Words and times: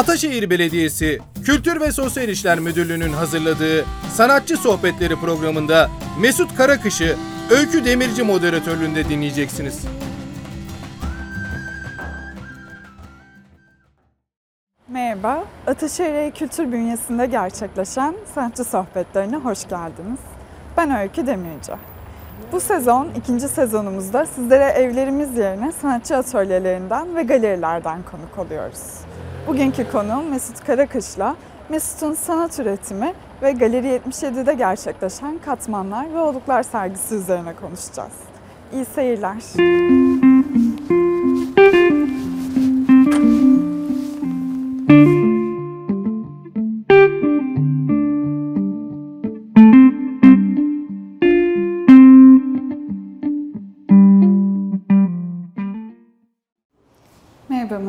Ataşehir 0.00 0.50
Belediyesi 0.50 1.18
Kültür 1.44 1.80
ve 1.80 1.92
Sosyal 1.92 2.28
İşler 2.28 2.58
Müdürlüğü'nün 2.58 3.12
hazırladığı 3.12 3.84
Sanatçı 4.14 4.56
Sohbetleri 4.56 5.16
programında 5.16 5.90
Mesut 6.20 6.56
Karakış'ı 6.56 7.16
Öykü 7.50 7.84
Demirci 7.84 8.22
moderatörlüğünde 8.22 9.08
dinleyeceksiniz. 9.08 9.84
Merhaba, 14.88 15.44
Ataşehir 15.66 16.30
Kültür 16.30 16.72
bünyesinde 16.72 17.26
gerçekleşen 17.26 18.14
sanatçı 18.34 18.64
sohbetlerine 18.64 19.36
hoş 19.36 19.68
geldiniz. 19.68 20.20
Ben 20.76 20.98
Öykü 20.98 21.26
Demirci. 21.26 21.72
Bu 22.52 22.60
sezon, 22.60 23.08
ikinci 23.16 23.48
sezonumuzda 23.48 24.26
sizlere 24.26 24.64
evlerimiz 24.64 25.38
yerine 25.38 25.72
sanatçı 25.72 26.16
atölyelerinden 26.16 27.16
ve 27.16 27.22
galerilerden 27.22 27.98
konuk 28.02 28.46
oluyoruz. 28.46 28.80
Bugünkü 29.46 29.90
konu 29.92 30.22
Mesut 30.30 30.64
Karakış'la 30.64 31.36
Mesut'un 31.68 32.14
sanat 32.14 32.58
üretimi 32.58 33.14
ve 33.42 33.52
Galeri 33.52 33.86
77'de 33.86 34.54
gerçekleşen 34.54 35.38
katmanlar 35.44 36.14
ve 36.14 36.18
oluklar 36.18 36.62
sergisi 36.62 37.14
üzerine 37.14 37.54
konuşacağız. 37.54 38.12
İyi 38.72 38.84
seyirler. 38.84 39.42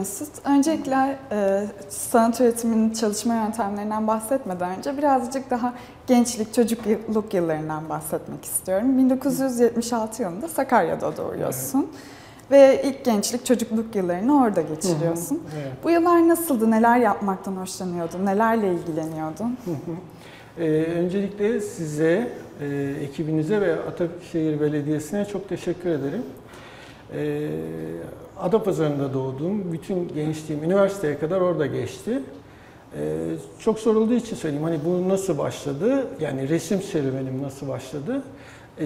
Mesut. 0.01 0.29
Öncelikle 0.45 1.19
e, 1.31 1.63
sanat 1.89 2.41
üretiminin 2.41 2.93
çalışma 2.93 3.35
yöntemlerinden 3.35 4.07
bahsetmeden 4.07 4.77
önce 4.77 4.97
birazcık 4.97 5.49
daha 5.49 5.73
gençlik, 6.07 6.53
çocukluk 6.53 7.33
yıllarından 7.33 7.89
bahsetmek 7.89 8.45
istiyorum. 8.45 8.97
1976 8.97 10.21
yılında 10.21 10.47
Sakarya'da 10.47 11.17
doğuyorsun. 11.17 11.91
Ve 12.51 12.81
ilk 12.85 13.05
gençlik, 13.05 13.45
çocukluk 13.45 13.95
yıllarını 13.95 14.41
orada 14.43 14.61
geçiriyorsun. 14.61 15.43
Evet. 15.55 15.71
Bu 15.83 15.89
yıllar 15.89 16.27
nasıldı? 16.27 16.71
Neler 16.71 16.97
yapmaktan 16.97 17.55
hoşlanıyordun? 17.55 18.25
Nelerle 18.25 18.73
ilgileniyordun? 18.73 19.57
Ee, 20.57 20.63
öncelikle 20.73 21.61
size, 21.61 22.31
e, 22.61 22.95
ekibinize 23.01 23.61
ve 23.61 23.75
Ataşehir 23.79 24.61
Belediyesi'ne 24.61 25.25
çok 25.25 25.49
teşekkür 25.49 25.89
ederim. 25.89 26.23
Ee, 27.13 27.49
Adapazarı'nda 28.41 29.13
doğdum. 29.13 29.71
Bütün 29.73 30.07
gençliğim 30.07 30.63
üniversiteye 30.63 31.19
kadar 31.19 31.41
orada 31.41 31.65
geçti. 31.65 32.19
Ee, 32.97 32.99
çok 33.59 33.79
sorulduğu 33.79 34.13
için 34.13 34.35
söyleyeyim. 34.35 34.63
Hani 34.63 34.79
bu 34.85 35.09
nasıl 35.09 35.37
başladı? 35.37 36.07
Yani 36.19 36.49
resim 36.49 36.81
serüvenim 36.81 37.43
nasıl 37.43 37.67
başladı? 37.67 38.21
E, 38.79 38.85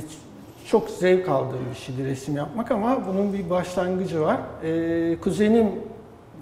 çok 0.67 0.89
zevk 0.89 1.29
aldığım 1.29 1.59
bir 1.71 1.79
şeydi 1.79 2.05
resim 2.05 2.37
yapmak 2.37 2.71
ama 2.71 3.07
bunun 3.07 3.33
bir 3.33 3.49
başlangıcı 3.49 4.21
var. 4.21 4.37
Ee, 4.63 5.17
kuzenim 5.21 5.67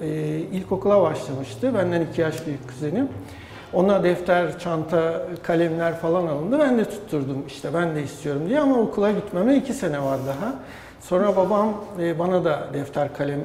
e, 0.02 0.08
ilkokula 0.52 1.02
başlamıştı. 1.02 1.74
Benden 1.74 2.02
iki 2.02 2.22
yaş 2.22 2.48
büyük 2.48 2.68
kuzenim. 2.68 3.08
Ona 3.74 4.04
defter, 4.04 4.60
çanta, 4.60 5.28
kalemler 5.44 5.98
falan 5.98 6.28
alındı. 6.28 6.60
Ben 6.60 6.78
de 6.78 6.86
tutturdum 6.86 7.44
işte 7.48 7.70
ben 7.74 7.96
de 7.96 8.04
istiyorum 8.04 8.42
diye 8.50 8.60
ama 8.60 8.80
okula 8.80 9.12
gitmeme 9.12 9.56
iki 9.56 9.74
sene 9.74 10.02
var 10.02 10.20
daha. 10.28 10.56
Sonra 11.04 11.36
babam 11.36 11.74
e, 12.00 12.20
bana 12.20 12.46
da 12.46 12.68
defter, 12.74 13.14
kalem 13.18 13.40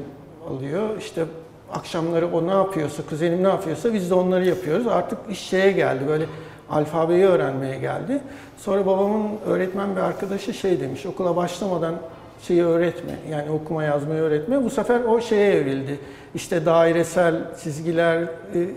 alıyor. 0.51 0.89
İşte 0.98 1.25
akşamları 1.73 2.33
o 2.33 2.47
ne 2.47 2.50
yapıyorsa, 2.50 3.03
kuzenim 3.09 3.45
ne 3.45 3.48
yapıyorsa 3.48 3.95
biz 3.95 4.11
de 4.11 4.15
onları 4.15 4.45
yapıyoruz. 4.45 4.87
Artık 4.87 5.19
iş 5.31 5.39
şeye 5.39 5.73
geldi 5.73 6.05
böyle 6.09 6.25
alfabeyi 6.71 7.25
öğrenmeye 7.25 7.78
geldi. 7.78 8.21
Sonra 8.59 8.87
babamın 8.87 9.28
öğretmen 9.47 9.97
bir 9.97 10.00
arkadaşı 10.00 10.55
şey 10.55 10.81
demiş, 10.81 11.06
okula 11.06 11.37
başlamadan 11.37 11.94
şeyi 12.43 12.65
öğretme, 12.65 13.12
yani 13.31 13.50
okuma 13.50 13.84
yazmayı 13.84 14.21
öğretme. 14.21 14.65
Bu 14.65 14.71
sefer 14.71 15.00
o 15.00 15.21
şeye 15.21 15.53
evrildi. 15.53 15.99
İşte 16.34 16.66
dairesel 16.66 17.34
çizgiler, 17.62 18.22
e, 18.22 18.28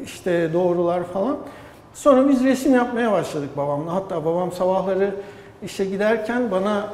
işte 0.06 0.54
doğrular 0.54 1.04
falan. 1.04 1.38
Sonra 1.94 2.30
biz 2.30 2.44
resim 2.44 2.76
yapmaya 2.76 3.12
başladık 3.12 3.50
babamla. 3.58 3.96
Hatta 3.96 4.26
babam 4.26 4.52
sabahları 4.52 5.16
işe 5.64 5.86
giderken 5.86 6.52
bana 6.52 6.90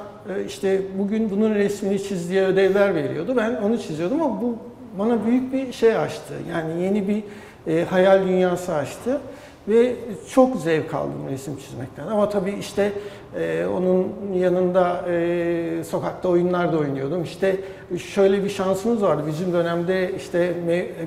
işte 0.47 0.81
bugün 0.99 1.29
bunun 1.29 1.55
resmini 1.55 2.03
çiz 2.03 2.29
diye 2.29 2.43
ödevler 2.43 2.95
veriyordu. 2.95 3.33
Ben 3.37 3.55
onu 3.55 3.77
çiziyordum 3.79 4.21
ama 4.21 4.41
bu 4.41 4.55
bana 4.99 5.25
büyük 5.25 5.53
bir 5.53 5.73
şey 5.73 5.97
açtı. 5.97 6.33
Yani 6.51 6.83
yeni 6.83 7.07
bir 7.07 7.23
e, 7.67 7.85
hayal 7.85 8.27
dünyası 8.27 8.73
açtı 8.73 9.21
ve 9.67 9.95
çok 10.29 10.55
zevk 10.55 10.93
aldım 10.93 11.29
resim 11.31 11.57
çizmekten. 11.57 12.07
Ama 12.07 12.29
tabii 12.29 12.55
işte 12.59 12.91
e, 13.39 13.65
onun 13.65 14.07
yanında 14.35 15.05
e, 15.09 15.83
sokakta 15.83 16.29
oyunlar 16.29 16.73
da 16.73 16.77
oynuyordum. 16.77 17.23
İşte 17.23 17.55
şöyle 17.97 18.43
bir 18.43 18.49
şansımız 18.49 19.01
vardı. 19.01 19.23
Bizim 19.27 19.53
dönemde 19.53 20.11
işte 20.15 20.53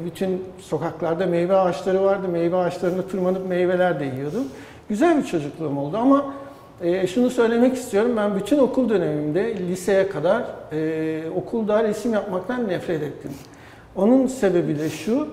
bütün 0.04 0.42
sokaklarda 0.58 1.26
meyve 1.26 1.56
ağaçları 1.56 2.02
vardı. 2.02 2.28
Meyve 2.28 2.56
ağaçlarına 2.56 3.02
tırmanıp 3.02 3.48
meyveler 3.48 4.00
de 4.00 4.04
yiyordum. 4.04 4.44
Güzel 4.88 5.18
bir 5.18 5.26
çocukluğum 5.26 5.78
oldu 5.78 5.96
ama 5.96 6.34
e, 6.82 7.06
şunu 7.06 7.30
söylemek 7.30 7.74
istiyorum. 7.74 8.12
Ben 8.16 8.36
bütün 8.36 8.58
okul 8.58 8.88
dönemimde 8.88 9.56
liseye 9.56 10.08
kadar 10.08 10.44
e, 10.72 11.22
okulda 11.36 11.84
resim 11.84 12.12
yapmaktan 12.12 12.68
nefret 12.68 13.02
ettim. 13.02 13.30
Onun 13.96 14.26
sebebi 14.26 14.78
de 14.78 14.90
şu. 14.90 15.28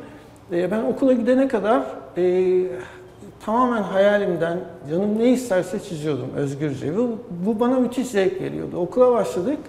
e, 0.51 0.71
ben 0.71 0.83
okula 0.83 1.13
gidene 1.13 1.47
kadar 1.47 1.83
e, 2.17 2.63
tamamen 3.45 3.81
hayalimden 3.81 4.59
canım 4.89 5.19
ne 5.19 5.29
isterse 5.29 5.79
çiziyordum 5.79 6.29
özgürce. 6.35 6.97
Bu, 6.97 7.17
bu 7.45 7.59
bana 7.59 7.79
müthiş 7.79 8.07
zevk 8.07 8.41
veriyordu. 8.41 8.77
Okula 8.77 9.11
başladık. 9.11 9.59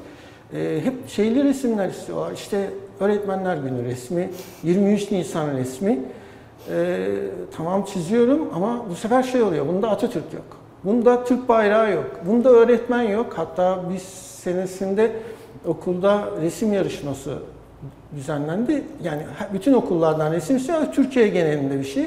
E, 0.54 0.80
hep 0.84 1.08
şeyli 1.08 1.44
resimler 1.44 1.88
istiyorlar. 1.88 2.32
İşte 2.32 2.70
öğretmenler 3.00 3.56
günü 3.56 3.84
resmi, 3.84 4.30
23 4.62 5.10
Nisan 5.10 5.56
resmi. 5.56 5.98
E, 6.70 7.06
tamam 7.56 7.84
çiziyorum 7.84 8.48
ama 8.54 8.84
bu 8.90 8.94
sefer 8.94 9.22
şey 9.22 9.42
oluyor. 9.42 9.68
Bunda 9.68 9.90
Atatürk 9.90 10.32
yok. 10.34 10.57
Bunda 10.84 11.24
Türk 11.24 11.48
bayrağı 11.48 11.92
yok. 11.92 12.10
Bunda 12.26 12.48
öğretmen 12.48 13.02
yok. 13.02 13.32
Hatta 13.36 13.80
bir 13.90 13.98
senesinde 14.42 15.12
okulda 15.66 16.28
resim 16.42 16.72
yarışması 16.72 17.38
düzenlendi. 18.16 18.84
Yani 19.02 19.22
bütün 19.52 19.72
okullardan 19.72 20.32
resim 20.32 20.56
istiyor. 20.56 20.92
Türkiye 20.92 21.28
genelinde 21.28 21.78
bir 21.78 21.84
şey. 21.84 22.06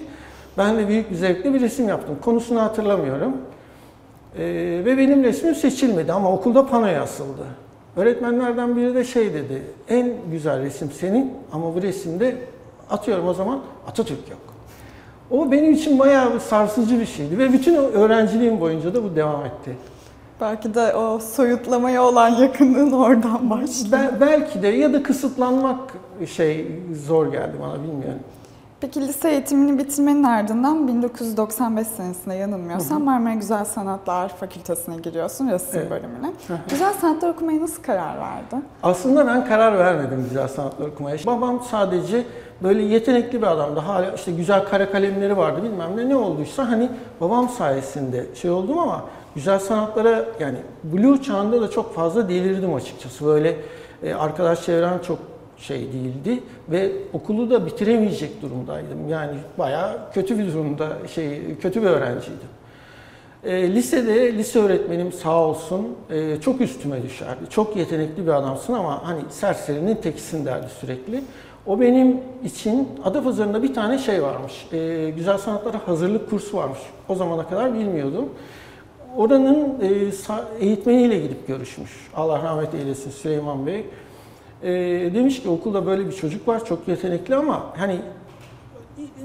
Ben 0.58 0.78
de 0.78 0.88
büyük 0.88 1.12
bir 1.12 1.16
zevkle 1.16 1.54
bir 1.54 1.62
resim 1.62 1.90
yaptım. 1.90 2.18
Konusunu 2.22 2.62
hatırlamıyorum. 2.62 3.38
Ee, 4.38 4.82
ve 4.86 4.98
benim 4.98 5.24
resmim 5.24 5.56
seçilmedi 5.56 6.14
ama 6.14 6.32
okulda 6.32 6.68
panoya 6.68 7.04
asıldı. 7.04 7.46
Öğretmenlerden 7.96 8.76
biri 8.76 8.96
de 8.96 9.04
şey 9.04 9.34
dedi, 9.34 9.62
en 9.90 10.14
güzel 10.32 10.62
resim 10.62 10.92
senin 10.92 11.34
ama 11.52 11.76
bu 11.76 11.82
resimde 11.82 12.36
atıyorum 12.90 13.28
o 13.28 13.34
zaman 13.34 13.62
Atatürk 13.88 14.30
yok. 14.30 14.51
O 15.32 15.52
benim 15.52 15.74
için 15.74 16.00
bayağı 16.00 16.40
sarsıcı 16.40 17.00
bir 17.00 17.06
şeydi 17.06 17.38
ve 17.38 17.54
bütün 17.54 17.76
öğrenciliğim 17.76 18.60
boyunca 18.60 18.96
da 18.96 19.04
bu 19.04 19.16
devam 19.16 19.46
etti. 19.46 19.78
Belki 20.42 20.74
de 20.74 20.96
o 20.96 21.20
soyutlamaya 21.20 22.04
olan 22.04 22.30
yakınlığın 22.30 22.92
oradan 22.92 23.50
başladı. 23.50 23.92
Bel- 23.92 24.22
belki 24.22 24.62
de 24.62 24.68
ya 24.68 24.94
da 24.94 25.04
kısıtlanmak 25.04 25.80
şey 26.36 26.82
zor 27.08 27.32
geldi 27.32 27.54
bana 27.62 27.84
bilmiyorum. 27.84 28.20
Peki 28.82 29.02
lise 29.08 29.30
eğitimini 29.32 29.78
bitirmenin 29.78 30.24
ardından 30.24 30.88
1995 30.88 31.88
senesinde 31.88 32.36
yanılmıyorsam 32.36 33.04
Marmara 33.04 33.34
Güzel 33.34 33.66
Sanatlar 33.66 34.30
Fakültesine 34.30 34.96
giriyorsun 34.98 35.50
resim 35.50 35.80
Evet. 35.80 35.92
bölümüne. 35.92 36.32
Güzel 36.70 36.94
sanatlar 36.94 37.30
okumaya 37.30 37.62
nasıl 37.62 37.84
karar 37.84 38.20
verdin? 38.20 38.66
Aslında 38.84 39.28
ben 39.28 39.46
karar 39.46 39.80
vermedim 39.80 40.26
güzel 40.30 40.48
sanatlar 40.48 40.88
okumaya. 40.88 41.18
Babam 41.26 41.60
sadece 41.72 42.26
böyle 42.64 42.82
yetenekli 42.82 43.42
bir 43.42 43.48
adamdı. 43.48 43.80
Hala 43.80 44.12
işte 44.12 44.32
güzel 44.32 44.66
kara 44.66 44.92
kalemleri 44.92 45.38
vardı 45.38 45.64
bilmem 45.64 45.98
ne 45.98 46.10
ne 46.10 46.16
olduysa 46.16 46.70
hani 46.70 46.90
babam 47.22 47.50
sayesinde 47.50 48.26
şey 48.36 48.52
oldum 48.52 48.80
ama 48.80 49.06
güzel 49.36 49.60
sanatlara 49.60 50.26
yani 50.40 50.58
Blue 50.84 51.22
çağında 51.22 51.62
da 51.62 51.70
çok 51.70 51.96
fazla 51.96 52.30
delirdim 52.30 52.74
açıkçası. 52.74 53.26
Böyle 53.26 53.56
e, 54.04 54.14
arkadaş 54.14 54.66
çevrem 54.66 55.02
çok 55.08 55.18
şey 55.58 55.80
değildi 55.80 56.44
ve 56.70 56.92
okulu 57.14 57.50
da 57.50 57.66
bitiremeyecek 57.66 58.42
durumdaydım. 58.42 59.10
Yani 59.10 59.38
bayağı 59.58 60.12
kötü 60.14 60.40
bir 60.40 60.48
durumda 60.48 60.88
şey 61.16 61.56
kötü 61.62 61.82
bir 61.82 61.88
öğrenciydim. 61.88 62.48
E, 63.44 63.74
lisede 63.74 64.34
lise 64.34 64.60
öğretmenim 64.60 65.12
sağ 65.12 65.38
olsun 65.38 65.88
e, 66.10 66.42
çok 66.42 66.62
üstüme 66.62 67.04
düşerdi. 67.04 67.50
Çok 67.50 67.76
yetenekli 67.76 68.24
bir 68.24 68.32
adamsın 68.32 68.74
ama 68.74 69.08
hani 69.08 69.22
serserinin 69.30 69.96
tekisin 69.96 70.46
derdi 70.46 70.68
sürekli. 70.80 71.24
O 71.68 71.80
benim 71.82 72.18
için 72.44 72.90
Adapazarı'nda 73.04 73.64
bir 73.64 73.74
tane 73.74 73.98
şey 73.98 74.24
varmış. 74.24 74.68
E, 74.74 75.10
güzel 75.16 75.38
sanatlara 75.38 75.88
hazırlık 75.88 76.30
kursu 76.30 76.58
varmış. 76.58 76.80
O 77.10 77.16
zamana 77.16 77.48
kadar 77.50 77.74
bilmiyordum. 77.74 78.30
Oranın 79.18 79.78
e, 79.82 80.66
eğitmeniyle 80.66 81.20
gidip 81.20 81.48
görüşmüş. 81.48 81.92
Allah 82.16 82.44
rahmet 82.44 82.74
eylesin 82.74 83.12
Süleyman 83.12 83.66
Bey. 83.66 83.86
E, 84.64 84.72
demiş 85.14 85.42
ki 85.42 85.50
okulda 85.50 85.86
böyle 85.86 86.06
bir 86.08 86.12
çocuk 86.12 86.48
var 86.48 86.66
çok 86.66 86.88
yetenekli 86.88 87.36
ama 87.36 87.74
hani 87.78 88.00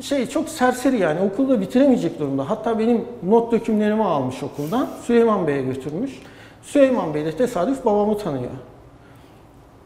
şey 0.01 0.27
çok 0.27 0.49
serseri 0.49 0.99
yani 0.99 1.21
okulda 1.21 1.61
bitiremeyecek 1.61 2.19
durumda. 2.19 2.51
Hatta 2.51 2.79
benim 2.79 3.05
not 3.23 3.53
dökümlerimi 3.53 4.05
almış 4.05 4.43
okuldan 4.43 4.89
Süleyman 5.03 5.47
Bey'e 5.47 5.63
götürmüş. 5.63 6.23
Süleyman 6.63 7.15
Bey 7.15 7.25
de 7.25 7.33
tesadüf 7.33 7.85
babamı 7.85 8.19
tanıyor. 8.19 8.51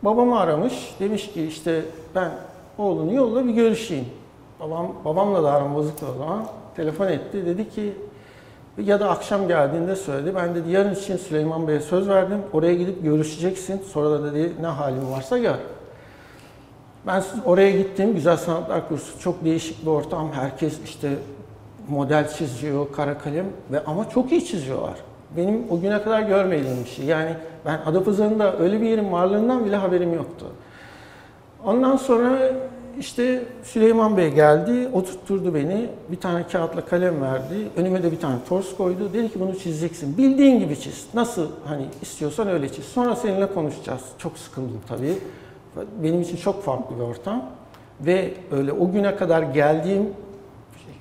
Babamı 0.02 0.40
aramış. 0.40 0.94
Demiş 1.00 1.32
ki 1.32 1.46
işte 1.46 1.82
ben 2.14 2.30
oğlunu 2.78 3.14
yolla 3.14 3.46
bir 3.46 3.52
görüşeyim. 3.52 4.06
Babam 4.60 4.92
babamla 5.04 5.42
da 5.42 5.52
aram 5.52 5.74
bozuktu 5.74 6.06
o 6.14 6.18
zaman. 6.18 6.46
Telefon 6.76 7.06
etti. 7.06 7.46
Dedi 7.46 7.68
ki 7.70 7.92
ya 8.78 9.00
da 9.00 9.10
akşam 9.10 9.48
geldiğinde 9.48 9.96
söyledi. 9.96 10.34
Ben 10.34 10.54
dedi 10.54 10.70
yarın 10.70 10.94
için 10.94 11.16
Süleyman 11.16 11.68
Bey'e 11.68 11.80
söz 11.80 12.08
verdim. 12.08 12.38
Oraya 12.52 12.74
gidip 12.74 13.02
görüşeceksin. 13.02 13.82
Sonra 13.92 14.10
da 14.10 14.34
dedi 14.34 14.52
ne 14.60 14.66
halin 14.66 15.12
varsa 15.12 15.38
gör. 15.38 15.56
Ben 17.06 17.22
oraya 17.44 17.70
gittim. 17.70 18.14
Güzel 18.14 18.36
Sanatlar 18.36 18.88
Kursu. 18.88 19.20
Çok 19.20 19.44
değişik 19.44 19.82
bir 19.82 19.90
ortam. 19.90 20.32
Herkes 20.32 20.80
işte 20.84 21.10
model 21.88 22.28
çiziyor, 22.28 22.92
kara 22.92 23.18
kalem 23.18 23.46
ve 23.72 23.84
ama 23.84 24.10
çok 24.10 24.32
iyi 24.32 24.44
çiziyorlar. 24.44 24.94
Benim 25.36 25.64
o 25.70 25.80
güne 25.80 26.02
kadar 26.02 26.22
görmediğim 26.22 26.84
bir 26.84 26.90
şey. 26.90 27.04
Yani 27.04 27.30
ben 27.66 27.80
Adapazarı'nda 27.86 28.58
öyle 28.58 28.80
bir 28.80 28.86
yerin 28.86 29.12
varlığından 29.12 29.64
bile 29.64 29.76
haberim 29.76 30.14
yoktu. 30.14 30.46
Ondan 31.64 31.96
sonra 31.96 32.38
işte 33.00 33.44
Süleyman 33.62 34.16
Bey 34.16 34.30
geldi, 34.30 34.88
oturtturdu 34.92 35.54
beni. 35.54 35.88
Bir 36.08 36.16
tane 36.16 36.46
kağıtla 36.46 36.80
kalem 36.80 37.22
verdi. 37.22 37.68
Önüme 37.76 38.02
de 38.02 38.12
bir 38.12 38.20
tane 38.20 38.36
tors 38.48 38.76
koydu. 38.76 39.12
Dedi 39.12 39.32
ki 39.32 39.40
bunu 39.40 39.58
çizeceksin. 39.58 40.18
Bildiğin 40.18 40.58
gibi 40.58 40.80
çiz. 40.80 41.06
Nasıl 41.14 41.46
hani 41.64 41.84
istiyorsan 42.02 42.48
öyle 42.48 42.72
çiz. 42.72 42.84
Sonra 42.84 43.16
seninle 43.16 43.46
konuşacağız. 43.46 44.02
Çok 44.18 44.38
sıkıldım 44.38 44.80
tabii. 44.88 45.18
Benim 46.02 46.20
için 46.20 46.36
çok 46.36 46.62
farklı 46.62 46.96
bir 46.96 47.02
ortam. 47.02 47.42
Ve 48.00 48.34
öyle 48.52 48.72
o 48.72 48.92
güne 48.92 49.16
kadar 49.16 49.42
geldiğim 49.42 50.08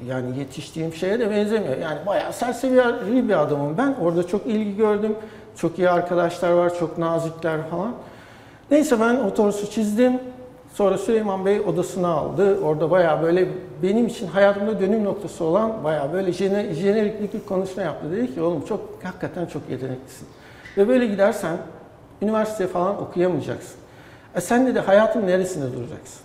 yani 0.07 0.39
yetiştiğim 0.39 0.93
şeye 0.93 1.19
de 1.19 1.31
benzemiyor. 1.31 1.77
Yani 1.77 2.05
bayağı 2.05 2.33
serseri 2.33 3.29
bir 3.29 3.41
adamım 3.41 3.77
ben. 3.77 3.95
Orada 4.01 4.27
çok 4.27 4.45
ilgi 4.45 4.75
gördüm. 4.75 5.15
Çok 5.55 5.79
iyi 5.79 5.89
arkadaşlar 5.89 6.51
var, 6.51 6.75
çok 6.79 6.97
nazikler 6.97 7.67
falan. 7.69 7.93
Neyse 8.71 8.99
ben 8.99 9.15
o 9.15 9.51
çizdim. 9.51 10.19
Sonra 10.73 10.97
Süleyman 10.97 11.45
Bey 11.45 11.59
odasına 11.59 12.07
aldı. 12.07 12.61
Orada 12.61 12.91
bayağı 12.91 13.23
böyle 13.23 13.47
benim 13.83 14.07
için 14.07 14.27
hayatımda 14.27 14.79
dönüm 14.79 15.03
noktası 15.03 15.43
olan 15.43 15.83
bayağı 15.83 16.13
böyle 16.13 16.33
jener, 16.33 16.73
jeneriklik 16.73 17.33
bir 17.33 17.45
konuşma 17.45 17.83
yaptı. 17.83 18.11
Dedi 18.11 18.33
ki 18.33 18.41
oğlum 18.41 18.65
çok 18.65 18.81
hakikaten 19.03 19.45
çok 19.45 19.69
yeteneklisin. 19.69 20.27
Ve 20.77 20.87
böyle 20.87 21.05
gidersen 21.05 21.57
üniversite 22.21 22.67
falan 22.67 23.01
okuyamayacaksın. 23.01 23.75
E 24.35 24.41
sen 24.41 24.75
de 24.75 24.79
hayatın 24.79 25.27
neresinde 25.27 25.77
duracaksın? 25.77 26.21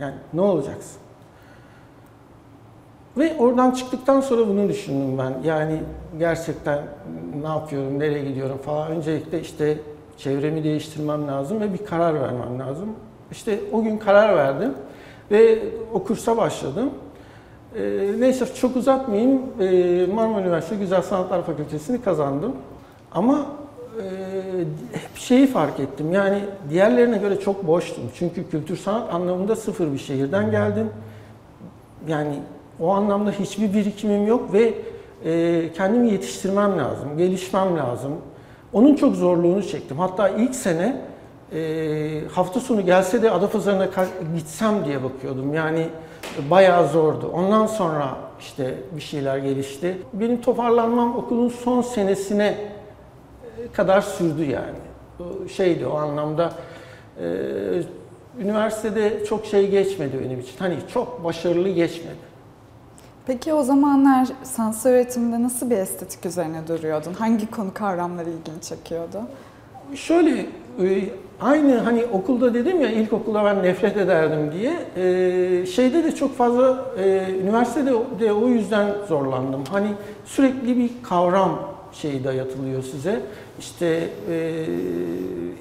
Yani 0.00 0.14
ne 0.32 0.40
olacaksın? 0.40 1.00
Ve 3.18 3.36
oradan 3.38 3.70
çıktıktan 3.70 4.20
sonra 4.20 4.48
bunu 4.48 4.68
düşündüm 4.68 5.18
ben. 5.18 5.48
Yani 5.48 5.80
gerçekten 6.18 6.78
ne 7.42 7.48
yapıyorum, 7.48 7.98
nereye 7.98 8.24
gidiyorum 8.24 8.58
falan. 8.58 8.90
Öncelikle 8.90 9.40
işte 9.40 9.78
çevremi 10.18 10.64
değiştirmem 10.64 11.28
lazım 11.28 11.60
ve 11.60 11.72
bir 11.72 11.84
karar 11.84 12.14
vermem 12.14 12.58
lazım. 12.58 12.88
İşte 13.30 13.60
o 13.72 13.82
gün 13.82 13.98
karar 13.98 14.36
verdim 14.36 14.74
ve 15.30 15.58
o 15.92 16.04
kursa 16.04 16.36
başladım. 16.36 16.90
Ee, 17.76 17.80
neyse 18.18 18.46
çok 18.54 18.76
uzatmayayım. 18.76 19.42
Ee, 19.60 20.06
Marmara 20.14 20.42
Üniversitesi 20.42 20.80
Güzel 20.80 21.02
Sanatlar 21.02 21.42
Fakültesini 21.42 22.02
kazandım. 22.02 22.52
Ama 23.12 23.46
e, 23.98 24.04
hep 24.92 25.16
şeyi 25.16 25.46
fark 25.46 25.80
ettim. 25.80 26.12
Yani 26.12 26.38
diğerlerine 26.70 27.18
göre 27.18 27.40
çok 27.40 27.66
boştum. 27.66 28.04
Çünkü 28.14 28.50
kültür 28.50 28.76
sanat 28.76 29.14
anlamında 29.14 29.56
sıfır 29.56 29.92
bir 29.92 29.98
şehirden 29.98 30.50
geldim. 30.50 30.90
Yani 32.08 32.34
o 32.80 32.90
anlamda 32.90 33.30
hiçbir 33.30 33.74
birikimim 33.74 34.26
yok 34.26 34.52
ve 34.52 34.74
e, 35.24 35.72
kendimi 35.72 36.10
yetiştirmem 36.10 36.78
lazım, 36.78 37.18
gelişmem 37.18 37.76
lazım. 37.76 38.12
Onun 38.72 38.94
çok 38.94 39.14
zorluğunu 39.14 39.62
çektim. 39.62 39.98
Hatta 39.98 40.28
ilk 40.28 40.54
sene 40.54 41.00
e, 41.52 42.20
hafta 42.32 42.60
sonu 42.60 42.86
gelse 42.86 43.22
de 43.22 43.30
Adapazarı'na 43.30 43.88
gitsem 44.36 44.84
diye 44.84 45.04
bakıyordum. 45.04 45.54
Yani 45.54 45.86
bayağı 46.50 46.88
zordu. 46.88 47.30
Ondan 47.34 47.66
sonra 47.66 48.16
işte 48.40 48.74
bir 48.96 49.00
şeyler 49.00 49.38
gelişti. 49.38 49.98
Benim 50.12 50.40
toparlanmam 50.40 51.16
okulun 51.16 51.48
son 51.48 51.82
senesine 51.82 52.58
kadar 53.72 54.00
sürdü 54.00 54.44
yani. 54.44 54.78
Şeydi 55.48 55.86
o 55.86 55.96
anlamda 55.96 56.52
e, 57.20 57.26
üniversitede 58.40 59.24
çok 59.24 59.46
şey 59.46 59.70
geçmedi 59.70 60.20
benim 60.24 60.40
için. 60.40 60.54
Hani 60.58 60.76
çok 60.92 61.24
başarılı 61.24 61.68
geçmedi. 61.68 62.28
Peki 63.28 63.52
o 63.52 63.62
zamanlar 63.62 64.28
sanat 64.42 64.86
öğretiminde 64.86 65.42
nasıl 65.42 65.70
bir 65.70 65.76
estetik 65.76 66.26
üzerine 66.26 66.68
duruyordun? 66.68 67.12
Hangi 67.12 67.50
konu 67.50 67.74
kavramları 67.74 68.30
ilgini 68.30 68.60
çekiyordu? 68.62 69.20
Şöyle 69.94 70.38
e, 70.40 71.10
aynı 71.40 71.78
hani 71.78 72.04
okulda 72.04 72.54
dedim 72.54 72.80
ya 72.80 72.90
ilkokulda 72.90 73.44
ben 73.44 73.62
nefret 73.62 73.96
ederdim 73.96 74.52
diye 74.52 74.72
e, 74.96 75.66
şeyde 75.66 76.04
de 76.04 76.14
çok 76.14 76.36
fazla 76.36 76.84
e, 76.98 77.26
üniversitede 77.42 77.92
de 78.20 78.32
o 78.32 78.48
yüzden 78.48 78.86
zorlandım. 79.08 79.64
Hani 79.70 79.88
sürekli 80.24 80.76
bir 80.76 80.90
kavram 81.02 81.58
şeyi 81.92 82.24
dayatılıyor 82.24 82.82
size. 82.82 83.20
İşte 83.58 84.08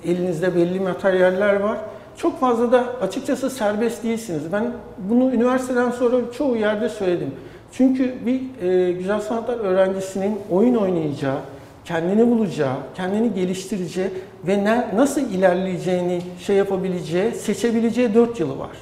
elinizde 0.05 0.55
belli 0.55 0.79
materyaller 0.79 1.59
var. 1.59 1.77
Çok 2.17 2.39
fazla 2.39 2.71
da 2.71 2.85
açıkçası 3.01 3.49
serbest 3.49 4.03
değilsiniz. 4.03 4.51
Ben 4.51 4.71
bunu 4.97 5.31
üniversiteden 5.31 5.91
sonra 5.91 6.17
çoğu 6.37 6.55
yerde 6.55 6.89
söyledim. 6.89 7.31
Çünkü 7.77 8.15
bir 8.25 8.67
e, 8.67 8.91
güzel 8.91 9.21
sanatlar 9.21 9.57
öğrencisinin 9.57 10.39
oyun 10.51 10.75
oynayacağı, 10.75 11.37
kendini 11.85 12.31
bulacağı, 12.31 12.75
kendini 12.95 13.33
geliştireceği 13.33 14.09
ve 14.47 14.63
ne, 14.63 14.87
nasıl 14.95 15.21
ilerleyeceğini 15.21 16.21
şey 16.39 16.55
yapabileceği, 16.55 17.31
seçebileceği 17.31 18.13
4 18.13 18.39
yılı 18.39 18.59
var. 18.59 18.77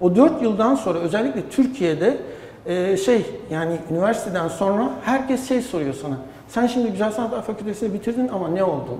O 0.00 0.16
4 0.16 0.42
yıldan 0.42 0.74
sonra 0.74 0.98
özellikle 0.98 1.48
Türkiye'de 1.50 2.16
e, 2.66 2.96
şey 2.96 3.26
yani 3.50 3.76
üniversiteden 3.90 4.48
sonra 4.48 4.90
herkes 5.02 5.48
şey 5.48 5.62
soruyor 5.62 5.94
sana. 5.94 6.16
Sen 6.48 6.66
şimdi 6.66 6.90
Güzel 6.90 7.12
Sanatlar 7.12 7.42
Fakültesini 7.42 7.94
bitirdin 7.94 8.28
ama 8.28 8.48
ne 8.48 8.64
oldun? 8.64 8.98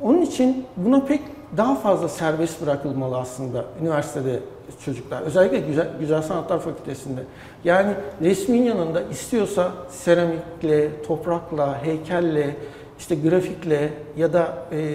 Onun 0.00 0.22
için 0.22 0.64
buna 0.76 1.00
pek 1.00 1.20
daha 1.56 1.74
fazla 1.74 2.08
serbest 2.08 2.62
bırakılmalı 2.62 3.16
aslında 3.16 3.64
üniversitede 3.82 4.40
çocuklar. 4.84 5.22
Özellikle 5.22 5.58
Güzel, 5.58 5.88
Güzel 6.00 6.22
Sanatlar 6.22 6.58
Fakültesinde. 6.60 7.20
Yani 7.64 7.92
resmin 8.22 8.62
yanında 8.62 9.02
istiyorsa 9.02 9.72
seramikle, 9.90 11.02
toprakla, 11.02 11.84
heykelle, 11.84 12.56
işte 12.98 13.14
grafikle 13.14 13.90
ya 14.16 14.32
da 14.32 14.54
e, 14.72 14.94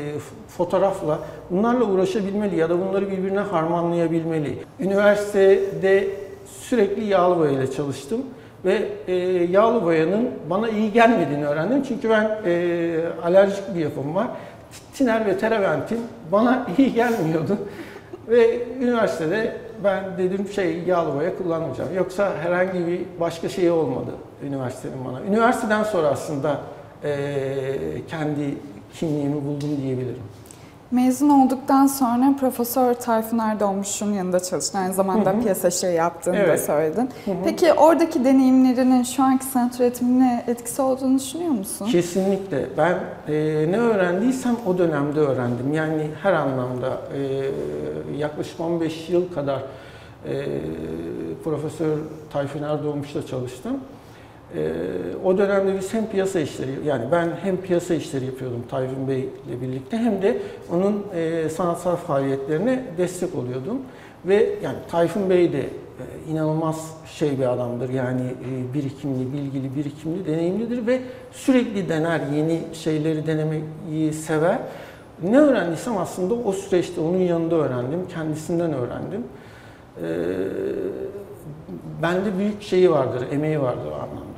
fotoğrafla 0.57 1.19
bunlarla 1.49 1.85
uğraşabilmeli 1.85 2.55
ya 2.55 2.69
da 2.69 2.79
bunları 2.79 3.11
birbirine 3.11 3.39
harmanlayabilmeli. 3.39 4.57
Üniversitede 4.79 6.07
sürekli 6.45 7.05
yağlı 7.05 7.39
boyayla 7.39 7.71
çalıştım 7.71 8.21
ve 8.65 8.89
e, 9.07 9.13
yağlı 9.51 9.85
boyanın 9.85 10.29
bana 10.49 10.69
iyi 10.69 10.91
gelmediğini 10.91 11.47
öğrendim. 11.47 11.83
Çünkü 11.87 12.09
ben 12.09 12.37
e, 12.45 12.99
alerjik 13.23 13.75
bir 13.75 13.79
yapım 13.79 14.15
var. 14.15 14.27
Tiner 14.93 15.25
ve 15.25 15.37
terebentin 15.37 15.99
bana 16.31 16.67
iyi 16.77 16.93
gelmiyordu. 16.93 17.57
Ve 18.27 18.67
üniversitede 18.81 19.57
ben 19.83 20.03
dedim 20.17 20.47
şey 20.47 20.79
yağlı 20.79 21.15
boya 21.15 21.37
kullanmayacağım. 21.37 21.95
Yoksa 21.95 22.31
herhangi 22.41 22.87
bir 22.87 23.01
başka 23.19 23.49
şey 23.49 23.71
olmadı 23.71 24.11
üniversitenin 24.43 25.05
bana. 25.05 25.21
Üniversiteden 25.21 25.83
sonra 25.83 26.07
aslında 26.07 26.61
e, 27.03 27.11
kendi 28.07 28.57
kimliğimi 28.93 29.45
buldum 29.45 29.77
diyebilirim. 29.81 30.23
Mezun 30.91 31.29
olduktan 31.29 31.87
sonra 31.87 32.35
Profesör 32.39 32.93
Tayfun 32.93 33.37
Erdoğmuş'un 33.37 34.13
yanında 34.13 34.39
çalıştın. 34.39 34.77
Aynı 34.79 34.93
zamanda 34.93 35.33
işleri 35.67 35.95
yaptığını 35.95 36.35
Evet. 36.35 36.59
da 36.59 36.63
söyledin. 36.63 37.09
Hı 37.25 37.31
hı. 37.31 37.35
Peki 37.43 37.73
oradaki 37.73 38.25
deneyimlerinin 38.25 39.03
şu 39.03 39.23
anki 39.23 39.45
sanat 39.45 39.79
üretimine 39.79 40.43
etkisi 40.47 40.81
olduğunu 40.81 41.19
düşünüyor 41.19 41.51
musun? 41.51 41.85
Kesinlikle. 41.85 42.69
Ben 42.77 42.91
e, 43.27 43.33
ne 43.71 43.77
öğrendiysem 43.77 44.55
o 44.65 44.77
dönemde 44.77 45.19
öğrendim. 45.19 45.73
Yani 45.73 46.07
her 46.23 46.33
anlamda 46.33 47.01
e, 47.17 47.51
yaklaşık 48.17 48.59
15 48.59 49.09
yıl 49.09 49.33
kadar 49.33 49.59
e, 50.25 50.45
Profesör 51.43 51.97
Tayfun 52.33 52.63
Erdoğmuş'la 52.63 53.25
çalıştım. 53.25 53.77
E, 54.55 54.71
o 55.25 55.37
dönemde 55.37 55.75
biz 55.79 55.93
hem 55.93 56.07
piyasa 56.07 56.39
işleri, 56.39 56.71
yani 56.85 57.03
ben 57.11 57.29
hem 57.43 57.57
piyasa 57.57 57.93
işleri 57.93 58.25
yapıyordum 58.25 58.63
Tayfun 58.69 59.07
Bey 59.07 59.19
ile 59.19 59.61
birlikte 59.61 59.97
hem 59.97 60.21
de 60.21 60.37
onun 60.71 61.05
e, 61.15 61.49
sanatsal 61.49 61.95
faaliyetlerine 61.95 62.83
destek 62.97 63.35
oluyordum. 63.35 63.77
Ve 64.25 64.49
yani 64.63 64.77
Tayfun 64.91 65.29
Bey 65.29 65.53
de 65.53 65.59
e, 65.59 66.31
inanılmaz 66.31 66.95
şey 67.05 67.39
bir 67.39 67.53
adamdır. 67.53 67.89
Yani 67.89 68.21
e, 68.21 68.73
birikimli, 68.73 69.33
bilgili, 69.33 69.75
birikimli, 69.75 70.25
deneyimlidir 70.25 70.87
ve 70.87 70.99
sürekli 71.31 71.89
dener, 71.89 72.21
yeni 72.35 72.61
şeyleri 72.73 73.27
denemeyi 73.27 74.13
sever. 74.13 74.57
Ne 75.23 75.39
öğrendiysem 75.39 75.97
aslında 75.97 76.33
o 76.33 76.51
süreçte 76.51 77.01
onun 77.01 77.17
yanında 77.17 77.55
öğrendim, 77.55 77.99
kendisinden 78.13 78.73
öğrendim. 78.73 79.23
Ee, 79.97 80.05
bende 82.01 82.37
büyük 82.37 82.61
şeyi 82.61 82.91
vardır, 82.91 83.27
emeği 83.31 83.61
vardır 83.61 83.91
o 83.91 83.95
anlamda. 83.95 84.30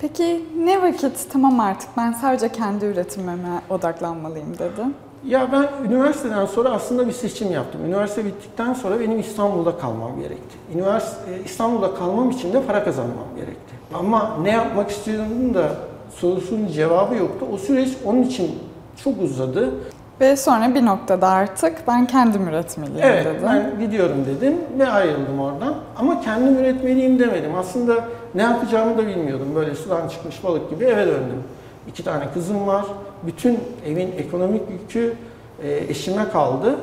Peki 0.00 0.44
ne 0.58 0.82
vakit 0.82 1.26
tamam 1.32 1.60
artık 1.60 1.88
ben 1.96 2.12
sadece 2.12 2.48
kendi 2.48 2.84
üretimime 2.84 3.60
odaklanmalıyım 3.70 4.54
dedin? 4.54 4.94
Ya 5.26 5.48
ben 5.52 5.86
üniversiteden 5.88 6.46
sonra 6.46 6.70
aslında 6.70 7.06
bir 7.06 7.12
seçim 7.12 7.52
yaptım. 7.52 7.84
Üniversite 7.86 8.24
bittikten 8.24 8.74
sonra 8.74 9.00
benim 9.00 9.20
İstanbul'da 9.20 9.78
kalmam 9.78 10.20
gerekti. 10.20 10.56
Üniversite, 10.74 11.30
e, 11.32 11.44
İstanbul'da 11.44 11.94
kalmam 11.94 12.30
için 12.30 12.52
de 12.52 12.62
para 12.62 12.84
kazanmam 12.84 13.36
gerekti. 13.36 13.74
Ama 13.94 14.36
ne 14.42 14.50
yapmak 14.50 14.90
istediğim 14.90 15.54
da 15.54 15.68
sorusunun 16.14 16.68
cevabı 16.68 17.14
yoktu. 17.14 17.46
O 17.52 17.56
süreç 17.56 17.88
onun 18.04 18.22
için 18.22 18.58
çok 19.04 19.22
uzadı. 19.22 19.70
Ve 20.20 20.36
sonra 20.36 20.74
bir 20.74 20.86
noktada 20.86 21.28
artık 21.28 21.78
ben 21.88 22.06
kendim 22.06 22.48
üretmeliyim 22.48 23.00
Evet, 23.02 23.26
dedin. 23.26 23.40
ben 23.46 23.80
gidiyorum 23.80 24.16
dedim 24.26 24.56
ve 24.78 24.88
ayrıldım 24.88 25.40
oradan. 25.40 25.74
Ama 25.96 26.20
kendim 26.20 26.58
üretmeliyim 26.58 27.18
demedim. 27.18 27.54
Aslında 27.54 28.04
ne 28.34 28.42
yapacağımı 28.42 28.98
da 28.98 29.06
bilmiyordum. 29.06 29.48
Böyle 29.54 29.74
sudan 29.74 30.08
çıkmış 30.08 30.44
balık 30.44 30.70
gibi 30.70 30.84
eve 30.84 31.06
döndüm. 31.06 31.42
İki 31.88 32.04
tane 32.04 32.24
kızım 32.34 32.66
var. 32.66 32.84
Bütün 33.26 33.58
evin 33.86 34.12
ekonomik 34.18 34.62
yükü 34.70 35.14
e, 35.62 35.76
eşime 35.88 36.28
kaldı. 36.28 36.74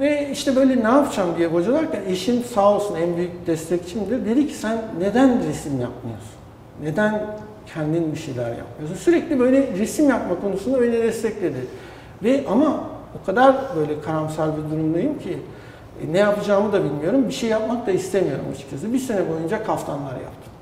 Ve 0.00 0.28
işte 0.32 0.56
böyle 0.56 0.76
ne 0.84 0.88
yapacağım 0.88 1.30
diye 1.38 1.52
bocalarken 1.52 2.00
eşim 2.08 2.44
sağ 2.54 2.72
olsun 2.74 2.96
en 2.96 3.16
büyük 3.16 3.46
destekçimdir. 3.46 4.26
Dedi 4.26 4.46
ki 4.48 4.54
sen 4.54 4.78
neden 4.98 5.38
resim 5.48 5.72
yapmıyorsun? 5.80 6.32
Neden 6.82 7.26
kendin 7.74 8.12
bir 8.12 8.18
şeyler 8.18 8.48
yapmıyorsun? 8.48 8.96
Sürekli 8.96 9.40
böyle 9.40 9.66
resim 9.78 10.08
yapma 10.10 10.40
konusunda 10.40 10.82
beni 10.82 10.92
destekledi. 10.92 11.56
Ve 12.24 12.44
ama 12.50 12.84
o 13.22 13.26
kadar 13.26 13.54
böyle 13.76 14.00
karamsar 14.00 14.50
bir 14.56 14.76
durumdayım 14.76 15.18
ki 15.18 15.38
e, 16.02 16.12
ne 16.12 16.18
yapacağımı 16.18 16.72
da 16.72 16.84
bilmiyorum. 16.84 17.28
Bir 17.28 17.32
şey 17.32 17.48
yapmak 17.48 17.86
da 17.86 17.90
istemiyorum 17.90 18.44
açıkçası. 18.54 18.92
Bir 18.92 18.98
sene 18.98 19.30
boyunca 19.30 19.64
kaftanlar 19.64 20.12
yaptım. 20.12 20.52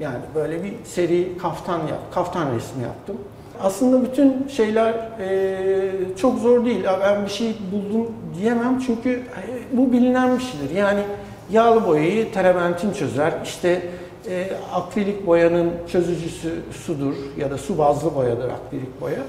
Yani 0.00 0.18
böyle 0.34 0.64
bir 0.64 0.72
seri 0.84 1.38
kaftan 1.38 1.78
yap, 1.78 2.00
kaftan 2.14 2.54
resmi 2.54 2.82
yaptım. 2.82 3.16
Aslında 3.62 4.02
bütün 4.02 4.48
şeyler 4.48 4.94
e, 5.20 5.90
çok 6.16 6.38
zor 6.38 6.64
değil. 6.64 6.84
Ben 7.00 7.24
bir 7.24 7.30
şey 7.30 7.56
buldum 7.72 8.12
diyemem 8.40 8.78
çünkü 8.86 9.10
e, 9.10 9.76
bu 9.76 9.92
bilinen 9.92 10.38
bir 10.38 10.42
şeydir. 10.42 10.76
Yani 10.76 11.00
yağlı 11.50 11.86
boyayı 11.86 12.32
terebentin 12.32 12.92
çözer. 12.92 13.32
İşte 13.44 13.82
e, 14.30 14.50
akrilik 14.74 15.26
boyanın 15.26 15.70
çözücüsü 15.92 16.54
sudur 16.86 17.14
ya 17.38 17.50
da 17.50 17.58
su 17.58 17.78
bazlı 17.78 18.14
boyadır 18.14 18.50
akrilik 18.50 19.00
boya. 19.00 19.20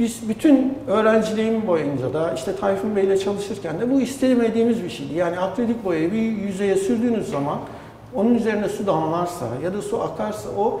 Biz 0.00 0.28
bütün 0.28 0.78
öğrenciliğim 0.86 1.66
boyunca 1.66 2.12
da 2.14 2.32
işte 2.32 2.56
Tayfun 2.56 2.96
Bey 2.96 3.04
ile 3.04 3.18
çalışırken 3.18 3.80
de 3.80 3.90
bu 3.90 4.00
istemediğimiz 4.00 4.84
bir 4.84 4.90
şeydi. 4.90 5.14
Yani 5.14 5.38
akrilik 5.38 5.84
boyayı 5.84 6.12
bir 6.12 6.22
yüzeye 6.22 6.76
sürdüğünüz 6.76 7.30
zaman 7.30 7.58
onun 8.14 8.34
üzerine 8.34 8.68
su 8.68 8.86
damlarsa 8.86 9.46
ya 9.64 9.74
da 9.74 9.82
su 9.82 10.02
akarsa 10.02 10.48
o 10.58 10.80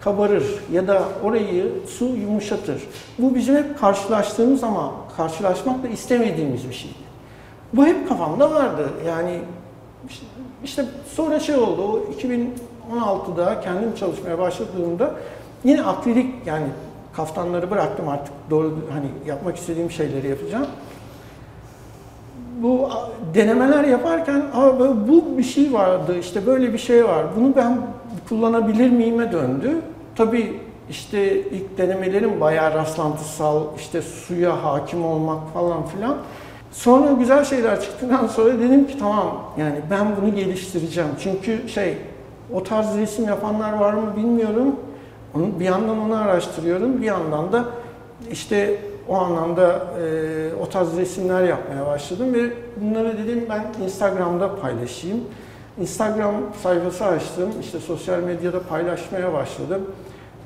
kabarır 0.00 0.44
ya 0.72 0.88
da 0.88 1.02
orayı 1.24 1.72
su 1.86 2.04
yumuşatır. 2.04 2.82
Bu 3.18 3.34
bizim 3.34 3.56
hep 3.56 3.78
karşılaştığımız 3.78 4.64
ama 4.64 4.92
karşılaşmak 5.16 5.82
da 5.82 5.88
istemediğimiz 5.88 6.68
bir 6.68 6.74
şeydi. 6.74 6.94
Bu 7.72 7.86
hep 7.86 8.08
kafamda 8.08 8.50
vardı. 8.50 8.88
Yani 9.06 9.38
işte- 10.64 10.84
sonra 11.14 11.40
şey 11.40 11.56
oldu. 11.56 11.82
O 11.82 12.12
2016'da 12.12 13.60
kendim 13.60 13.94
çalışmaya 13.94 14.38
başladığımda 14.38 15.14
yine 15.64 15.82
akrilik 15.82 16.46
yani 16.46 16.66
kaftanları 17.16 17.70
bıraktım 17.70 18.08
artık 18.08 18.32
doğru 18.50 18.78
hani 18.92 19.06
yapmak 19.26 19.56
istediğim 19.56 19.90
şeyleri 19.90 20.28
yapacağım. 20.28 20.66
Bu 22.62 22.88
denemeler 23.34 23.84
yaparken 23.84 24.42
Aa, 24.54 24.78
bu 25.08 25.38
bir 25.38 25.42
şey 25.42 25.72
vardı 25.72 26.18
işte 26.20 26.46
böyle 26.46 26.72
bir 26.72 26.78
şey 26.78 27.04
var 27.04 27.26
bunu 27.36 27.56
ben 27.56 27.78
kullanabilir 28.28 28.90
miyime 28.90 29.32
döndü. 29.32 29.70
Tabii 30.16 30.60
işte 30.90 31.40
ilk 31.40 31.78
denemelerim 31.78 32.40
bayağı 32.40 32.74
rastlantısal 32.74 33.62
işte 33.76 34.02
suya 34.02 34.64
hakim 34.64 35.04
olmak 35.04 35.52
falan 35.54 35.86
filan. 35.86 36.16
Sonra 36.72 37.12
güzel 37.12 37.44
şeyler 37.44 37.80
çıktıktan 37.80 38.26
sonra 38.26 38.58
dedim 38.58 38.86
ki 38.86 38.98
tamam 38.98 39.40
yani 39.58 39.76
ben 39.90 40.06
bunu 40.20 40.34
geliştireceğim. 40.34 41.10
Çünkü 41.20 41.68
şey 41.68 41.96
o 42.54 42.62
tarz 42.62 42.98
resim 42.98 43.24
yapanlar 43.24 43.72
var 43.72 43.92
mı 43.92 44.16
bilmiyorum. 44.16 44.76
Onu, 45.34 45.60
bir 45.60 45.64
yandan 45.64 45.98
onu 45.98 46.16
araştırıyorum, 46.16 47.00
bir 47.00 47.06
yandan 47.06 47.52
da 47.52 47.64
işte 48.30 48.78
o 49.08 49.14
anlamda 49.14 49.86
e, 50.02 50.54
o 50.62 50.68
tarz 50.68 50.96
resimler 50.96 51.42
yapmaya 51.42 51.86
başladım 51.86 52.34
ve 52.34 52.52
bunları 52.80 53.18
dedim 53.18 53.46
ben 53.48 53.84
Instagram'da 53.84 54.56
paylaşayım. 54.56 55.20
Instagram 55.80 56.34
sayfası 56.62 57.04
açtım, 57.04 57.48
işte 57.60 57.78
sosyal 57.78 58.18
medyada 58.18 58.62
paylaşmaya 58.62 59.32
başladım. 59.32 59.82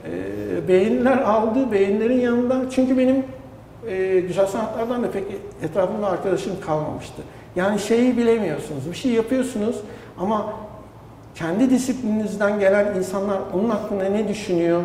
E, 0.04 0.68
beğeniler 0.68 1.18
aldı, 1.18 1.72
beğenilerin 1.72 2.20
yanında 2.20 2.70
çünkü 2.70 2.98
benim 2.98 3.24
e, 3.86 4.20
güzel 4.20 4.46
sanatlardan 4.46 5.02
da 5.02 5.10
pek 5.10 5.24
etrafımda 5.62 6.06
arkadaşım 6.06 6.52
kalmamıştı. 6.66 7.22
Yani 7.56 7.78
şeyi 7.78 8.16
bilemiyorsunuz, 8.16 8.90
bir 8.90 8.96
şey 8.96 9.12
yapıyorsunuz 9.12 9.76
ama 10.18 10.52
kendi 11.38 11.70
disiplininizden 11.70 12.60
gelen 12.60 12.94
insanlar 12.96 13.40
onun 13.54 13.70
hakkında 13.70 14.04
ne 14.04 14.28
düşünüyor 14.28 14.82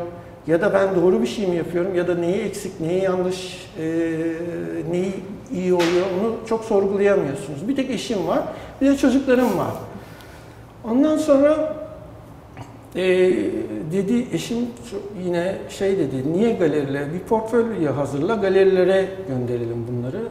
ya 0.48 0.62
da 0.62 0.74
ben 0.74 0.96
doğru 0.96 1.22
bir 1.22 1.28
şey 1.28 1.48
mi 1.48 1.56
yapıyorum 1.56 1.96
ya 1.96 2.08
da 2.08 2.16
neyi 2.16 2.42
eksik, 2.42 2.80
neyi 2.80 3.04
yanlış, 3.04 3.68
e, 3.80 3.86
neyi 4.92 5.14
iyi 5.54 5.74
oluyor 5.74 6.06
onu 6.20 6.36
çok 6.48 6.66
sorgulayamıyorsunuz. 6.66 7.68
Bir 7.68 7.76
tek 7.76 7.90
eşim 7.90 8.28
var, 8.28 8.44
bir 8.82 8.88
de 8.88 8.98
çocuklarım 8.98 9.58
var. 9.58 9.74
Ondan 10.84 11.18
sonra 11.18 11.76
e, 12.96 13.04
dedi 13.92 14.28
eşim 14.34 14.58
yine 15.26 15.56
şey 15.70 15.98
dedi, 15.98 16.34
niye 16.34 16.54
galeriler, 16.54 17.14
bir 17.14 17.20
portfolyo 17.20 17.96
hazırla, 17.96 18.36
galerilere 18.36 19.08
gönderelim 19.28 19.88
bunları. 19.88 20.22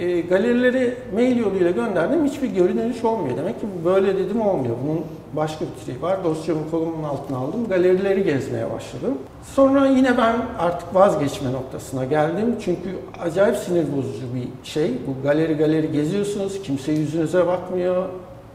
E, 0.00 0.20
galerilere 0.20 0.94
mail 1.14 1.36
yoluyla 1.38 1.70
gönderdim, 1.70 2.24
hiçbir 2.24 2.48
geri 2.48 2.76
dönüş 2.76 3.04
olmuyor. 3.04 3.36
Demek 3.36 3.60
ki 3.60 3.66
böyle 3.84 4.16
dedim 4.18 4.40
olmuyor. 4.40 4.76
Bunun 4.84 5.00
başka 5.32 5.64
bir 5.64 5.86
şeyi 5.86 6.02
var. 6.02 6.24
Dosyamı 6.24 6.70
kolumun 6.70 7.04
altına 7.04 7.38
aldım, 7.38 7.68
galerileri 7.68 8.24
gezmeye 8.24 8.72
başladım. 8.72 9.18
Sonra 9.54 9.86
yine 9.86 10.18
ben 10.18 10.36
artık 10.58 10.94
vazgeçme 10.94 11.52
noktasına 11.52 12.04
geldim. 12.04 12.56
Çünkü 12.64 12.90
acayip 13.22 13.56
sinir 13.56 13.84
bozucu 13.96 14.26
bir 14.34 14.68
şey. 14.68 14.90
Bu 15.06 15.22
galeri 15.22 15.54
galeri 15.54 15.92
geziyorsunuz, 15.92 16.62
kimse 16.62 16.92
yüzünüze 16.92 17.46
bakmıyor. 17.46 18.04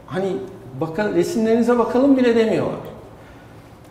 Hani 0.06 0.32
baka, 0.80 1.12
resimlerinize 1.12 1.78
bakalım 1.78 2.16
bile 2.16 2.36
demiyorlar. 2.36 2.80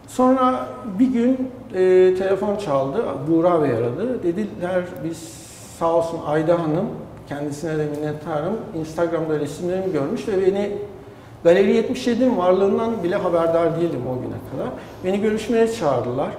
Sonra 0.08 0.67
bir 1.00 1.08
gün 1.08 1.51
e, 1.74 2.15
telefon 2.15 2.55
çaldı, 2.55 3.05
Buğra 3.27 3.63
Bey 3.63 3.72
aradı. 3.72 4.24
Dediler 4.24 4.84
biz 5.03 5.17
sağ 5.79 5.93
olsun 5.93 6.20
Ayda 6.27 6.53
Hanım, 6.60 6.86
kendisine 7.30 7.78
de 7.78 7.86
minnettarım, 7.86 8.54
Instagram'da 8.80 9.40
resimlerimi 9.40 9.94
görmüş 9.94 10.28
ve 10.28 10.46
beni 10.46 10.72
Galeri 11.44 11.78
77'nin 11.78 12.38
varlığından 12.38 13.04
bile 13.04 13.16
haberdar 13.16 13.82
değildim 13.82 14.01
o 14.12 14.22
güne 14.22 14.38
kadar. 14.51 14.74
Beni 15.04 15.22
görüşmeye 15.22 15.72
çağırdılar. 15.72 16.30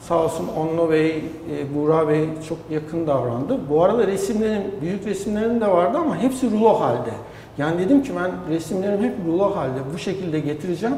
Sağ 0.00 0.24
olsun 0.24 0.48
Onno 0.56 0.90
Bey, 0.90 1.10
e, 1.16 1.74
Buğra 1.74 2.08
Bey 2.08 2.28
çok 2.48 2.58
yakın 2.70 3.06
davrandı. 3.06 3.58
Bu 3.70 3.84
arada 3.84 4.06
resimlerim, 4.06 4.62
büyük 4.80 5.06
resimlerim 5.06 5.60
de 5.60 5.66
vardı 5.66 5.98
ama 5.98 6.18
hepsi 6.18 6.50
rulo 6.50 6.80
halde. 6.80 7.10
Yani 7.58 7.78
dedim 7.78 8.02
ki 8.02 8.12
ben 8.16 8.54
resimlerim 8.54 9.02
hep 9.02 9.12
rulo 9.26 9.56
halde 9.56 9.78
bu 9.94 9.98
şekilde 9.98 10.40
getireceğim. 10.40 10.96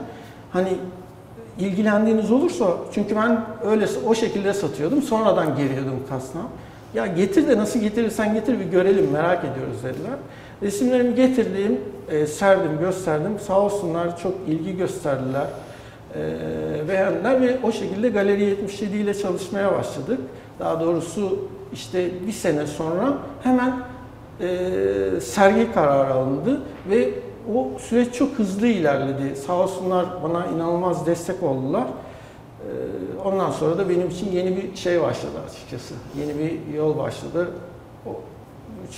Hani 0.53 0.69
ilgilendiğiniz 1.59 2.33
olursa 2.33 2.67
çünkü 2.93 3.17
ben 3.17 3.41
öyle 3.65 3.87
o 4.09 4.15
şekilde 4.15 4.53
satıyordum. 4.53 5.03
Sonradan 5.03 5.57
geliyordum 5.57 6.03
kasna. 6.09 6.41
Ya 6.97 7.07
getir 7.07 7.49
de 7.49 7.59
nasıl 7.59 7.81
getirirsen 7.81 8.35
getir 8.35 8.61
bir 8.61 8.65
görelim 8.65 9.11
merak 9.11 9.45
ediyoruz 9.45 9.85
dediler. 9.85 10.17
Resimlerimi 10.63 11.15
getirdim, 11.15 11.81
e, 12.11 12.27
serdim, 12.27 12.79
gösterdim. 12.81 13.33
Sağ 13.47 13.61
olsunlar 13.61 14.19
çok 14.19 14.35
ilgi 14.49 14.77
gösterdiler. 14.77 15.47
E, 16.15 16.89
beğendiler 16.89 17.41
ve 17.41 17.59
o 17.63 17.73
şekilde 17.73 18.09
Galeri 18.09 18.45
77 18.45 18.97
ile 18.97 19.15
çalışmaya 19.15 19.73
başladık. 19.73 20.21
Daha 20.59 20.81
doğrusu 20.81 21.39
işte 21.73 22.11
bir 22.27 22.33
sene 22.33 22.67
sonra 22.67 23.19
hemen 23.43 23.73
e, 24.41 25.21
sergi 25.21 25.73
kararı 25.73 26.15
alındı 26.15 26.61
ve 26.91 27.11
o 27.55 27.71
süreç 27.79 28.15
çok 28.15 28.33
hızlı 28.39 28.67
ilerledi. 28.67 29.37
Sağ 29.47 29.53
olsunlar 29.53 30.07
bana 30.23 30.47
inanılmaz 30.47 31.07
destek 31.07 31.43
oldular. 31.43 31.85
Ee, 32.67 33.07
Ondan 33.25 33.51
sonra 33.51 33.79
da 33.79 33.89
benim 33.89 34.09
için 34.09 34.33
yeni 34.33 34.57
bir 34.57 34.77
şey 34.77 35.03
başladı 35.03 35.33
açıkçası. 35.51 35.95
Yeni 36.19 36.39
bir 36.39 36.75
yol 36.75 36.99
başladı. 36.99 37.51
O 38.07 38.11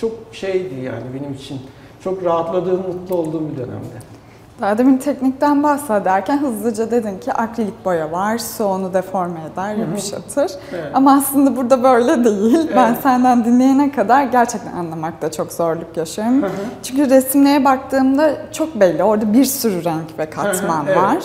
çok 0.01 0.13
şeydi 0.33 0.75
yani 0.75 1.05
benim 1.21 1.35
için. 1.35 1.61
Çok 2.05 2.25
rahatladığım, 2.25 2.77
mutlu 2.77 3.17
olduğum 3.17 3.51
bir 3.53 3.57
dönemde. 3.57 3.99
Daha 4.61 4.79
demin 4.79 4.99
teknikten 4.99 5.63
bahsederken 5.63 6.39
hızlıca 6.39 6.91
dedin 6.91 7.19
ki 7.19 7.33
akrilik 7.33 7.85
boya 7.85 8.13
var, 8.13 8.39
su 8.39 8.65
onu 8.65 8.95
deforme 8.95 9.41
eder, 9.53 9.75
yumuşatır. 9.75 10.51
Evet. 10.73 10.91
Ama 10.95 11.13
aslında 11.13 11.57
burada 11.57 11.83
böyle 11.83 12.25
değil. 12.25 12.71
Ben 12.77 12.89
Evet. 12.89 13.03
senden 13.03 13.45
dinleyene 13.45 13.93
kadar 13.93 14.25
gerçekten 14.25 14.73
anlamakta 14.73 15.31
çok 15.31 15.53
zorluk 15.53 15.97
yaşıyorum. 15.97 16.43
Hı 16.43 16.47
hı. 16.47 16.51
Çünkü 16.83 17.11
resimlere 17.11 17.65
baktığımda 17.65 18.53
çok 18.53 18.81
belli. 18.81 19.03
Orada 19.03 19.33
bir 19.33 19.45
sürü 19.45 19.85
renk 19.85 20.19
ve 20.19 20.31
katman 20.31 20.87
evet. 20.87 20.97
var. 20.97 21.19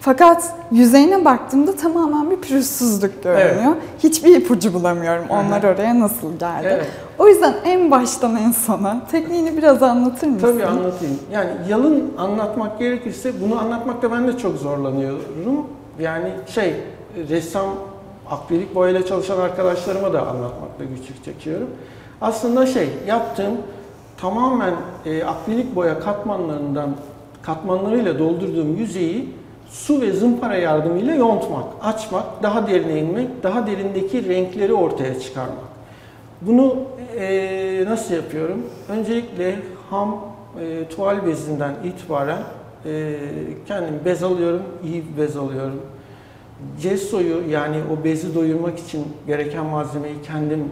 Fakat 0.00 0.52
yüzeyine 0.72 1.24
baktığımda 1.24 1.76
tamamen 1.76 2.30
bir 2.30 2.36
pürüzsüzlük 2.36 3.22
görünüyor. 3.22 3.76
Hiçbir 3.98 4.36
ipucu 4.36 4.74
bulamıyorum. 4.74 5.24
Onlar 5.30 5.62
oraya 5.62 6.00
nasıl 6.00 6.38
geldi. 6.38 6.68
Evet. 6.70 6.86
O 7.18 7.28
yüzden 7.28 7.54
en 7.64 7.90
baştan 7.90 8.36
en 8.36 8.50
sona 8.50 9.00
tekniğini 9.10 9.56
biraz 9.56 9.82
anlatır 9.82 10.26
mısın? 10.26 10.46
Tabii 10.52 10.64
anlatayım. 10.64 11.18
Yani 11.32 11.50
yalın 11.68 12.12
anlatmak 12.18 12.78
gerekirse 12.78 13.32
bunu 13.40 13.58
anlatmakta 13.60 14.12
ben 14.12 14.28
de 14.28 14.38
çok 14.38 14.56
zorlanıyorum. 14.56 15.66
Yani 16.00 16.30
şey 16.54 16.74
ressam 17.28 17.66
akrilik 18.30 18.74
boyayla 18.74 19.06
çalışan 19.06 19.38
arkadaşlarıma 19.38 20.12
da 20.12 20.20
anlatmakta 20.26 20.84
güçlük 20.84 21.24
çekiyorum. 21.24 21.68
Aslında 22.20 22.66
şey 22.66 22.88
yaptığım 23.06 23.52
tamamen 24.16 24.74
e, 25.06 25.24
akrilik 25.24 25.76
boya 25.76 26.00
katmanlarından 26.00 26.90
katmanlarıyla 27.42 28.18
doldurduğum 28.18 28.76
yüzeyi 28.76 29.37
su 29.70 30.00
ve 30.00 30.12
zımpara 30.12 30.56
yardımıyla 30.56 31.14
yontmak, 31.14 31.64
açmak, 31.82 32.42
daha 32.42 32.68
derine 32.68 33.00
inmek, 33.00 33.42
daha 33.42 33.66
derindeki 33.66 34.28
renkleri 34.28 34.74
ortaya 34.74 35.20
çıkarmak. 35.20 35.68
Bunu 36.42 36.76
e, 37.18 37.84
nasıl 37.86 38.14
yapıyorum? 38.14 38.66
Öncelikle 38.88 39.56
ham 39.90 40.20
e, 40.60 40.88
tuval 40.88 41.26
bezinden 41.26 41.74
itibaren 41.84 42.42
e, 42.84 43.16
kendim 43.66 43.94
bez 44.04 44.22
alıyorum, 44.22 44.62
iyi 44.84 45.04
bez 45.18 45.36
alıyorum. 45.36 45.80
Gessoyu 46.82 47.50
yani 47.50 47.76
o 47.92 48.04
bezi 48.04 48.34
doyurmak 48.34 48.78
için 48.78 49.04
gereken 49.26 49.66
malzemeyi 49.66 50.22
kendim 50.22 50.64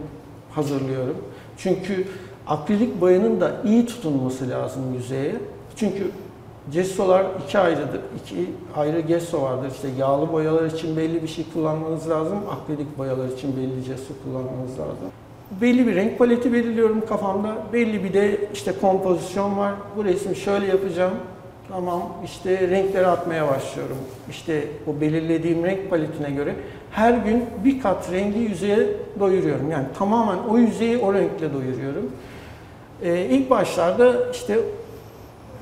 hazırlıyorum. 0.51 1.17
Çünkü 1.57 2.07
akrilik 2.47 3.01
boyanın 3.01 3.41
da 3.41 3.51
iyi 3.65 3.85
tutunması 3.85 4.49
lazım 4.49 4.81
yüzeye. 4.93 5.35
Çünkü 5.75 6.11
gessolar 6.71 7.25
iki 7.45 7.59
ayrıdır. 7.59 8.01
İki 8.23 8.49
ayrı 8.75 8.99
gesso 8.99 9.41
vardır. 9.41 9.71
İşte 9.71 9.87
yağlı 9.97 10.31
boyalar 10.31 10.65
için 10.65 10.97
belli 10.97 11.23
bir 11.23 11.27
şey 11.27 11.45
kullanmanız 11.53 12.09
lazım. 12.09 12.37
Akrilik 12.51 12.97
boyalar 12.97 13.27
için 13.27 13.57
belli 13.57 13.87
gesso 13.87 14.13
kullanmanız 14.23 14.79
lazım. 14.79 15.11
Belli 15.61 15.87
bir 15.87 15.95
renk 15.95 16.17
paleti 16.17 16.53
belirliyorum 16.53 17.05
kafamda. 17.05 17.55
Belli 17.73 18.03
bir 18.03 18.13
de 18.13 18.37
işte 18.53 18.73
kompozisyon 18.81 19.57
var. 19.57 19.73
Bu 19.97 20.05
resmi 20.05 20.35
şöyle 20.35 20.65
yapacağım. 20.65 21.13
Tamam 21.69 22.01
işte 22.25 22.69
renkleri 22.69 23.07
atmaya 23.07 23.47
başlıyorum. 23.47 23.97
İşte 24.29 24.67
o 24.87 25.01
belirlediğim 25.01 25.65
renk 25.65 25.89
paletine 25.89 26.31
göre 26.31 26.55
her 26.91 27.13
gün 27.13 27.45
bir 27.65 27.81
kat 27.81 28.11
rengi 28.11 28.39
yüzeye 28.39 28.87
doyuruyorum. 29.19 29.71
Yani 29.71 29.85
tamamen 29.97 30.37
o 30.49 30.57
yüzeyi 30.57 30.97
o 30.97 31.13
renkle 31.13 31.53
doyuruyorum. 31.53 32.11
Ee, 33.03 33.25
ilk 33.29 33.49
başlarda 33.49 34.31
işte 34.31 34.59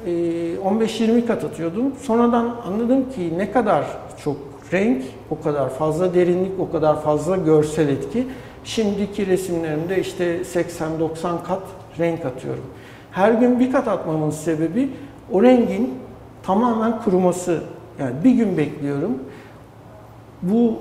15-20 0.05 1.25
kat 1.25 1.43
atıyordum. 1.43 1.93
Sonradan 2.01 2.55
anladım 2.65 3.11
ki 3.11 3.37
ne 3.37 3.51
kadar 3.51 3.85
çok 4.23 4.37
renk, 4.73 5.03
o 5.29 5.41
kadar 5.41 5.69
fazla 5.69 6.13
derinlik, 6.13 6.59
o 6.59 6.71
kadar 6.71 7.01
fazla 7.01 7.37
görsel 7.37 7.89
etki. 7.89 8.27
Şimdiki 8.63 9.27
resimlerimde 9.27 10.01
işte 10.01 10.41
80-90 10.41 11.43
kat 11.47 11.61
renk 11.99 12.25
atıyorum. 12.25 12.63
Her 13.11 13.31
gün 13.31 13.59
bir 13.59 13.71
kat 13.71 13.87
atmamın 13.87 14.29
sebebi 14.29 14.89
o 15.31 15.43
rengin 15.43 15.93
tamamen 16.43 17.01
kuruması. 17.01 17.61
Yani 17.99 18.13
bir 18.23 18.31
gün 18.31 18.57
bekliyorum. 18.57 19.19
Bu 20.41 20.73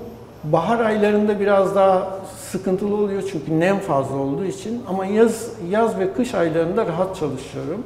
bahar 0.43 0.79
aylarında 0.79 1.39
biraz 1.39 1.75
daha 1.75 2.19
sıkıntılı 2.51 2.95
oluyor 2.95 3.23
çünkü 3.31 3.59
nem 3.59 3.79
fazla 3.79 4.17
olduğu 4.17 4.45
için 4.45 4.81
ama 4.87 5.05
yaz 5.05 5.49
yaz 5.69 5.99
ve 5.99 6.13
kış 6.13 6.33
aylarında 6.33 6.85
rahat 6.85 7.15
çalışıyorum. 7.15 7.83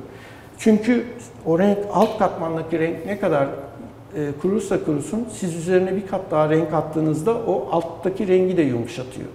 Çünkü 0.59 1.05
o 1.45 1.59
renk 1.59 1.77
alt 1.93 2.19
katmandaki 2.19 2.79
renk 2.79 3.05
ne 3.05 3.19
kadar 3.19 3.47
e, 4.15 4.31
kurursa 4.41 4.83
kurusun 4.83 5.27
siz 5.33 5.55
üzerine 5.55 5.95
bir 5.95 6.07
kat 6.07 6.21
daha 6.31 6.49
renk 6.49 6.73
attığınızda 6.73 7.33
o 7.33 7.67
alttaki 7.71 8.27
rengi 8.27 8.57
de 8.57 8.61
yumuşatıyor. 8.61 9.27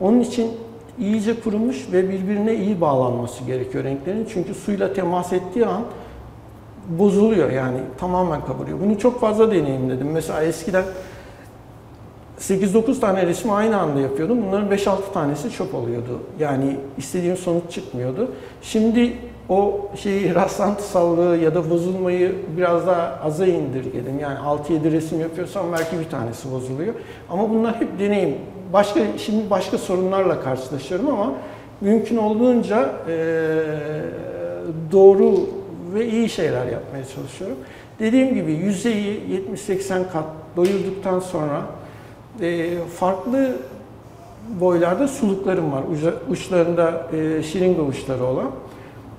Onun 0.00 0.20
için 0.20 0.50
iyice 0.98 1.40
kurumuş 1.40 1.86
ve 1.92 2.08
birbirine 2.08 2.54
iyi 2.54 2.80
bağlanması 2.80 3.44
gerekiyor 3.44 3.84
renklerin. 3.84 4.28
Çünkü 4.32 4.54
suyla 4.54 4.92
temas 4.92 5.32
ettiği 5.32 5.66
an 5.66 5.82
bozuluyor 6.88 7.50
yani 7.50 7.78
tamamen 7.98 8.44
kabarıyor. 8.44 8.80
Bunu 8.80 8.98
çok 8.98 9.20
fazla 9.20 9.50
deneyimledim. 9.50 10.10
Mesela 10.10 10.42
eskiden 10.42 10.84
8-9 12.40 13.00
tane 13.00 13.26
resmi 13.26 13.52
aynı 13.52 13.80
anda 13.80 14.00
yapıyordum. 14.00 14.38
Bunların 14.46 14.70
5-6 14.70 14.96
tanesi 15.14 15.50
çöp 15.50 15.74
oluyordu. 15.74 16.20
Yani 16.38 16.76
istediğim 16.98 17.36
sonuç 17.36 17.62
çıkmıyordu. 17.70 18.30
Şimdi 18.62 19.16
o 19.48 19.88
şeyi 19.96 20.34
rastlantısallığı 20.34 21.36
ya 21.36 21.54
da 21.54 21.70
bozulmayı 21.70 22.34
biraz 22.56 22.86
daha 22.86 23.20
aza 23.24 23.46
indirgedim. 23.46 24.18
Yani 24.20 24.38
6-7 24.38 24.92
resim 24.92 25.20
yapıyorsam 25.20 25.66
belki 25.72 25.98
bir 26.00 26.10
tanesi 26.10 26.52
bozuluyor. 26.52 26.94
Ama 27.30 27.50
bunlar 27.50 27.80
hep 27.80 27.98
deneyim. 27.98 28.34
Başka 28.72 29.00
şimdi 29.18 29.50
başka 29.50 29.78
sorunlarla 29.78 30.40
karşılaşıyorum 30.40 31.08
ama 31.08 31.32
mümkün 31.80 32.16
olduğunca 32.16 32.92
eee, 33.08 33.14
doğru 34.92 35.34
ve 35.94 36.06
iyi 36.08 36.28
şeyler 36.28 36.66
yapmaya 36.66 37.04
çalışıyorum. 37.14 37.56
Dediğim 38.00 38.34
gibi 38.34 38.52
yüzeyi 38.52 39.20
70-80 39.56 39.88
kat 40.12 40.24
doyurduktan 40.56 41.20
sonra 41.20 41.62
e, 42.40 42.70
farklı 42.98 43.56
boylarda 44.60 45.08
suluklarım 45.08 45.72
var. 45.72 45.82
Uca- 45.92 46.32
uçlarında 46.32 47.02
e, 47.12 47.42
şiringa 47.42 47.82
uçları 47.82 48.24
olan. 48.24 48.50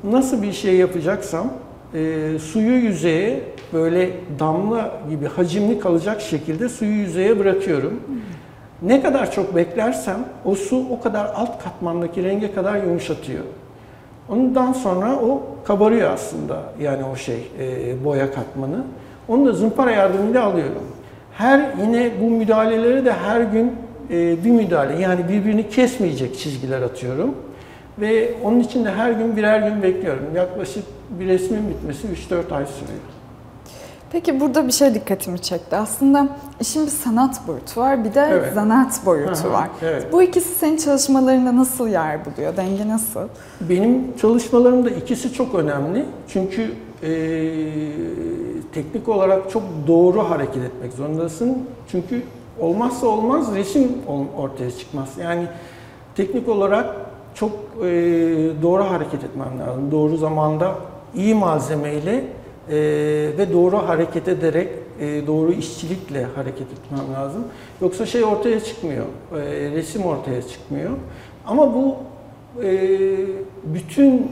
Nasıl 0.04 0.42
bir 0.42 0.54
şey 0.54 0.76
yapacaksam 0.76 1.48
e, 1.94 2.30
suyu 2.40 2.72
yüzeye 2.72 3.40
böyle 3.74 4.10
damla 4.40 4.92
gibi 5.10 5.26
hacimli 5.26 5.80
kalacak 5.80 6.22
şekilde 6.22 6.70
suyu 6.70 6.92
yüzeye 6.92 7.40
bırakıyorum. 7.40 8.02
Ne 8.82 9.02
kadar 9.02 9.32
çok 9.32 9.56
beklersem 9.56 10.26
o 10.46 10.56
su 10.56 10.86
o 10.92 11.02
kadar 11.02 11.26
alt 11.36 11.64
katmandaki 11.64 12.24
renge 12.24 12.54
kadar 12.54 12.76
yumuşatıyor. 12.76 13.44
Ondan 14.30 14.74
sonra 14.74 15.16
o 15.16 15.42
kabarıyor 15.66 16.12
aslında 16.12 16.64
yani 16.82 17.04
o 17.04 17.16
şey 17.16 17.48
e, 17.60 18.06
boya 18.06 18.32
katmanı. 18.32 18.84
Onu 19.28 19.46
da 19.46 19.54
zımpara 19.54 19.92
yardımıyla 19.92 20.44
alıyorum. 20.44 20.84
Her 21.34 21.74
yine 21.82 22.12
bu 22.22 22.30
müdahaleleri 22.30 23.06
de 23.06 23.14
her 23.14 23.42
gün 23.42 23.74
e, 24.12 24.44
bir 24.44 24.52
müdahale 24.52 25.02
yani 25.02 25.30
birbirini 25.30 25.70
kesmeyecek 25.70 26.40
çizgiler 26.40 26.82
atıyorum. 26.82 27.36
Ve 28.02 28.34
onun 28.44 28.60
için 28.60 28.86
de 28.86 28.92
her 28.92 29.12
gün 29.12 29.36
birer 29.38 29.70
gün 29.70 29.84
bekliyorum. 29.84 30.36
Yaklaşık 30.36 30.84
bir 31.20 31.28
resmin 31.28 31.70
bitmesi 31.70 32.08
3-4 32.08 32.56
ay 32.56 32.66
sürüyor. 32.66 33.00
Peki 34.12 34.40
burada 34.40 34.68
bir 34.68 34.72
şey 34.72 34.94
dikkatimi 34.94 35.40
çekti. 35.42 35.76
Aslında 35.76 36.28
işin 36.62 36.86
bir 36.86 36.92
sanat 36.92 37.48
boyutu 37.48 37.82
var, 37.82 38.04
bir 38.04 38.14
de 38.14 38.28
Evet. 38.32 38.54
zanaat 38.54 39.06
boyutu 39.06 39.32
Aha, 39.48 39.52
var. 39.52 39.68
evet. 39.82 40.08
Bu 40.12 40.22
ikisi 40.24 40.56
senin 40.56 40.78
çalışmalarında 40.78 41.56
nasıl 41.56 41.88
yer 41.88 42.26
buluyor? 42.26 42.58
Denge 42.58 42.88
nasıl? 42.88 43.20
Benim 43.62 44.18
çalışmalarımda 44.18 44.90
ikisi 44.90 45.34
çok 45.34 45.56
önemli. 45.56 46.06
Çünkü 46.28 46.72
e, 47.04 47.12
teknik 48.74 49.10
olarak 49.10 49.52
çok 49.52 49.64
doğru 49.88 50.30
hareket 50.30 50.64
etmek 50.64 50.94
zorundasın. 50.94 51.58
Çünkü 51.92 52.24
olmazsa 52.60 53.08
olmaz 53.08 53.56
resim 53.56 53.92
ortaya 54.38 54.72
çıkmaz. 54.72 55.10
Yani 55.22 55.46
teknik 56.16 56.50
olarak 56.50 56.96
çok 57.40 57.52
e, 57.52 57.88
doğru 58.62 58.84
hareket 58.84 59.24
etmem 59.24 59.60
lazım. 59.60 59.92
Doğru 59.92 60.18
zamanda 60.18 60.76
iyi 61.16 61.36
malzemeyle 61.36 62.16
e, 62.70 62.76
ve 63.38 63.54
doğru 63.54 63.78
hareket 63.78 64.28
ederek, 64.28 64.68
e, 65.00 65.28
doğru 65.28 65.52
işçilikle 65.52 66.24
hareket 66.36 66.68
etmem 66.72 67.14
lazım. 67.14 67.44
Yoksa 67.82 68.06
şey 68.06 68.24
ortaya 68.24 68.60
çıkmıyor, 68.60 69.06
e, 69.32 69.38
resim 69.72 70.06
ortaya 70.06 70.42
çıkmıyor. 70.42 70.92
Ama 71.48 71.74
bu 71.74 71.96
e, 72.64 73.00
bütün 73.64 74.32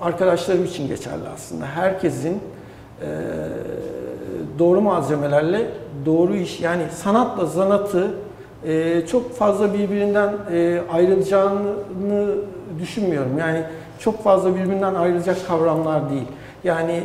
arkadaşlarım 0.00 0.64
için 0.64 0.88
geçerli 0.88 1.28
aslında. 1.34 1.66
Herkesin 1.66 2.38
e, 3.02 3.08
doğru 4.58 4.80
malzemelerle 4.80 5.70
doğru 6.06 6.36
iş 6.36 6.60
yani 6.60 6.82
sanatla 6.94 7.46
zanatı 7.46 8.14
e, 8.66 9.06
çok 9.06 9.36
fazla 9.36 9.74
birbirinden 9.74 10.34
e, 10.52 10.80
ayrılacağını 10.92 11.74
düşünmüyorum. 12.78 13.38
Yani 13.38 13.62
çok 13.98 14.24
fazla 14.24 14.54
birbirinden 14.56 14.94
ayrılacak 14.94 15.46
kavramlar 15.46 16.10
değil. 16.10 16.26
Yani 16.64 17.00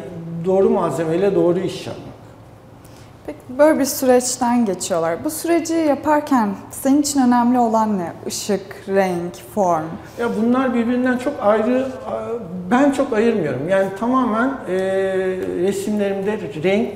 doğru 0.45 0.69
malzemeyle 0.69 1.35
doğru 1.35 1.59
iş 1.59 1.87
yapmak. 1.87 2.07
Peki 3.25 3.39
böyle 3.59 3.79
bir 3.79 3.85
süreçten 3.85 4.65
geçiyorlar. 4.65 5.23
Bu 5.23 5.29
süreci 5.29 5.73
yaparken 5.73 6.49
senin 6.71 7.01
için 7.01 7.21
önemli 7.21 7.59
olan 7.59 7.97
ne? 7.97 8.13
Işık, 8.27 8.83
renk, 8.87 9.35
form. 9.55 9.85
Ya 10.19 10.29
bunlar 10.41 10.73
birbirinden 10.73 11.17
çok 11.17 11.33
ayrı, 11.41 11.87
ben 12.71 12.91
çok 12.91 13.13
ayırmıyorum. 13.13 13.69
Yani 13.69 13.87
tamamen 13.99 14.47
e, 14.47 14.75
resimlerimde 15.61 16.39
renk, 16.63 16.89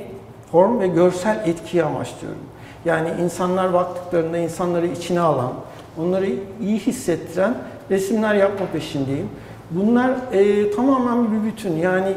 form 0.51 0.79
ve 0.79 0.87
görsel 0.87 1.43
etkiyi 1.45 1.83
amaçlıyorum. 1.83 2.41
Yani 2.85 3.09
insanlar 3.23 3.73
baktıklarında 3.73 4.37
insanları 4.37 4.87
içine 4.87 5.19
alan, 5.19 5.53
onları 5.99 6.25
iyi 6.61 6.79
hissettiren 6.79 7.55
resimler 7.91 8.35
yapma 8.35 8.65
peşindeyim. 8.73 9.29
Bunlar 9.71 10.11
e, 10.33 10.71
tamamen 10.71 11.31
bir 11.31 11.51
bütün. 11.51 11.77
Yani 11.77 12.13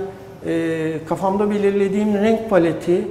e, 0.46 0.92
kafamda 1.08 1.50
belirlediğim 1.50 2.14
renk 2.14 2.50
paleti, 2.50 3.08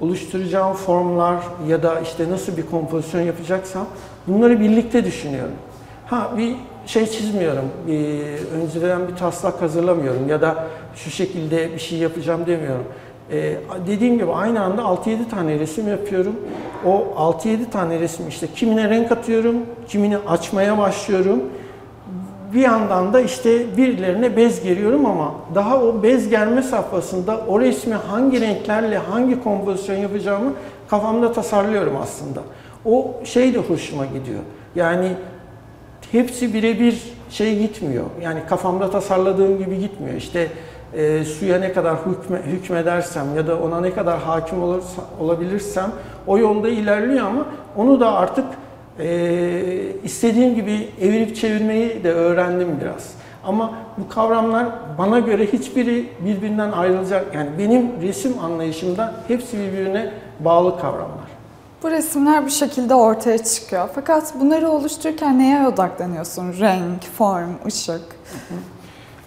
oluşturacağım 0.00 0.72
formlar 0.72 1.36
ya 1.68 1.82
da 1.82 2.00
işte 2.00 2.30
nasıl 2.30 2.56
bir 2.56 2.66
kompozisyon 2.66 3.20
yapacaksam 3.20 3.86
bunları 4.26 4.60
birlikte 4.60 5.04
düşünüyorum. 5.04 5.54
Ha 6.06 6.30
bir 6.38 6.56
şey 6.86 7.06
çizmiyorum, 7.06 7.64
bir, 7.86 8.22
önceden 8.62 9.08
bir 9.08 9.16
taslak 9.16 9.62
hazırlamıyorum 9.62 10.28
ya 10.28 10.40
da 10.40 10.66
şu 10.94 11.10
şekilde 11.10 11.72
bir 11.72 11.78
şey 11.78 11.98
yapacağım 11.98 12.46
demiyorum. 12.46 12.84
Ee, 13.32 13.56
dediğim 13.86 14.18
gibi 14.18 14.32
aynı 14.32 14.62
anda 14.62 14.82
6-7 14.82 15.28
tane 15.30 15.58
resim 15.58 15.88
yapıyorum. 15.88 16.36
O 16.86 17.06
6-7 17.16 17.70
tane 17.70 18.00
resim 18.00 18.28
işte 18.28 18.46
kimine 18.54 18.90
renk 18.90 19.12
atıyorum, 19.12 19.56
kimini 19.88 20.18
açmaya 20.18 20.78
başlıyorum. 20.78 21.42
Bir 22.54 22.60
yandan 22.60 23.12
da 23.12 23.20
işte 23.20 23.76
birilerine 23.76 24.36
bez 24.36 24.62
geriyorum 24.62 25.06
ama 25.06 25.34
daha 25.54 25.82
o 25.82 26.02
bez 26.02 26.28
germe 26.28 26.62
safhasında 26.62 27.40
o 27.48 27.60
resmi 27.60 27.94
hangi 27.94 28.40
renklerle 28.40 28.98
hangi 28.98 29.42
kompozisyon 29.42 29.96
yapacağımı 29.96 30.52
kafamda 30.88 31.32
tasarlıyorum 31.32 31.96
aslında. 32.02 32.40
O 32.84 33.14
şey 33.24 33.54
de 33.54 33.58
hoşuma 33.58 34.06
gidiyor. 34.06 34.40
Yani 34.74 35.08
hepsi 36.12 36.54
birebir 36.54 37.02
şey 37.30 37.58
gitmiyor. 37.58 38.04
Yani 38.22 38.40
kafamda 38.48 38.90
tasarladığım 38.90 39.58
gibi 39.58 39.78
gitmiyor. 39.78 40.16
İşte 40.16 40.48
e, 40.94 41.24
suya 41.24 41.58
ne 41.58 41.72
kadar 41.72 41.96
hükme, 42.06 42.42
hükmedersem 42.42 43.36
ya 43.36 43.46
da 43.46 43.58
ona 43.58 43.80
ne 43.80 43.94
kadar 43.94 44.18
hakim 44.18 44.62
olursa, 44.62 45.02
olabilirsem 45.20 45.92
o 46.26 46.38
yolda 46.38 46.68
ilerliyor 46.68 47.26
ama 47.26 47.46
onu 47.76 48.00
da 48.00 48.12
artık 48.12 48.44
e, 48.98 49.92
istediğim 50.04 50.54
gibi 50.54 50.88
evirip 51.00 51.36
çevirmeyi 51.36 52.04
de 52.04 52.12
öğrendim 52.12 52.78
biraz. 52.80 53.10
Ama 53.44 53.72
bu 53.98 54.08
kavramlar 54.08 54.66
bana 54.98 55.18
göre 55.18 55.46
hiçbiri 55.52 56.08
birbirinden 56.20 56.72
ayrılacak. 56.72 57.34
Yani 57.34 57.50
benim 57.58 58.02
resim 58.02 58.38
anlayışımda 58.38 59.14
hepsi 59.28 59.58
birbirine 59.58 60.12
bağlı 60.40 60.80
kavramlar. 60.80 61.32
Bu 61.82 61.90
resimler 61.90 62.46
bir 62.46 62.50
şekilde 62.50 62.94
ortaya 62.94 63.38
çıkıyor. 63.38 63.88
Fakat 63.94 64.34
bunları 64.40 64.68
oluştururken 64.68 65.38
neye 65.38 65.66
odaklanıyorsun? 65.66 66.54
Renk, 66.60 67.02
form, 67.18 67.50
ışık. 67.66 68.02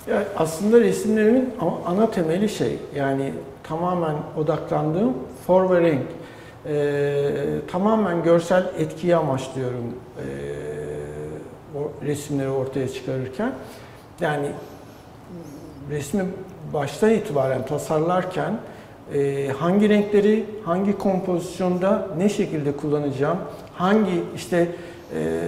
Ya 0.08 0.24
aslında 0.38 0.80
resimlerimin 0.80 1.54
ana 1.86 2.12
temeli 2.12 2.50
şey 2.50 2.80
yani 2.96 3.34
tamamen 3.64 4.16
odaklandığım 4.38 5.14
form 5.48 5.72
ve 5.72 5.82
renk. 5.82 6.02
Ee, 6.68 7.32
tamamen 7.72 8.24
görsel 8.24 8.64
etkiyi 8.78 9.16
amaçlıyorum 9.16 9.96
e, 10.18 10.26
o 11.78 12.06
resimleri 12.06 12.50
ortaya 12.50 12.88
çıkarırken. 12.90 13.52
Yani 14.22 14.48
resmi 15.90 16.26
baştan 16.74 17.10
itibaren 17.10 17.66
tasarlarken 17.66 18.58
e, 19.14 19.48
hangi 19.58 19.90
renkleri 19.90 20.46
hangi 20.66 20.98
kompozisyonda 20.98 22.08
ne 22.18 22.30
şekilde 22.30 22.72
kullanacağım, 22.72 23.38
hangi 23.74 24.24
işte 24.36 24.68
e, 25.16 25.40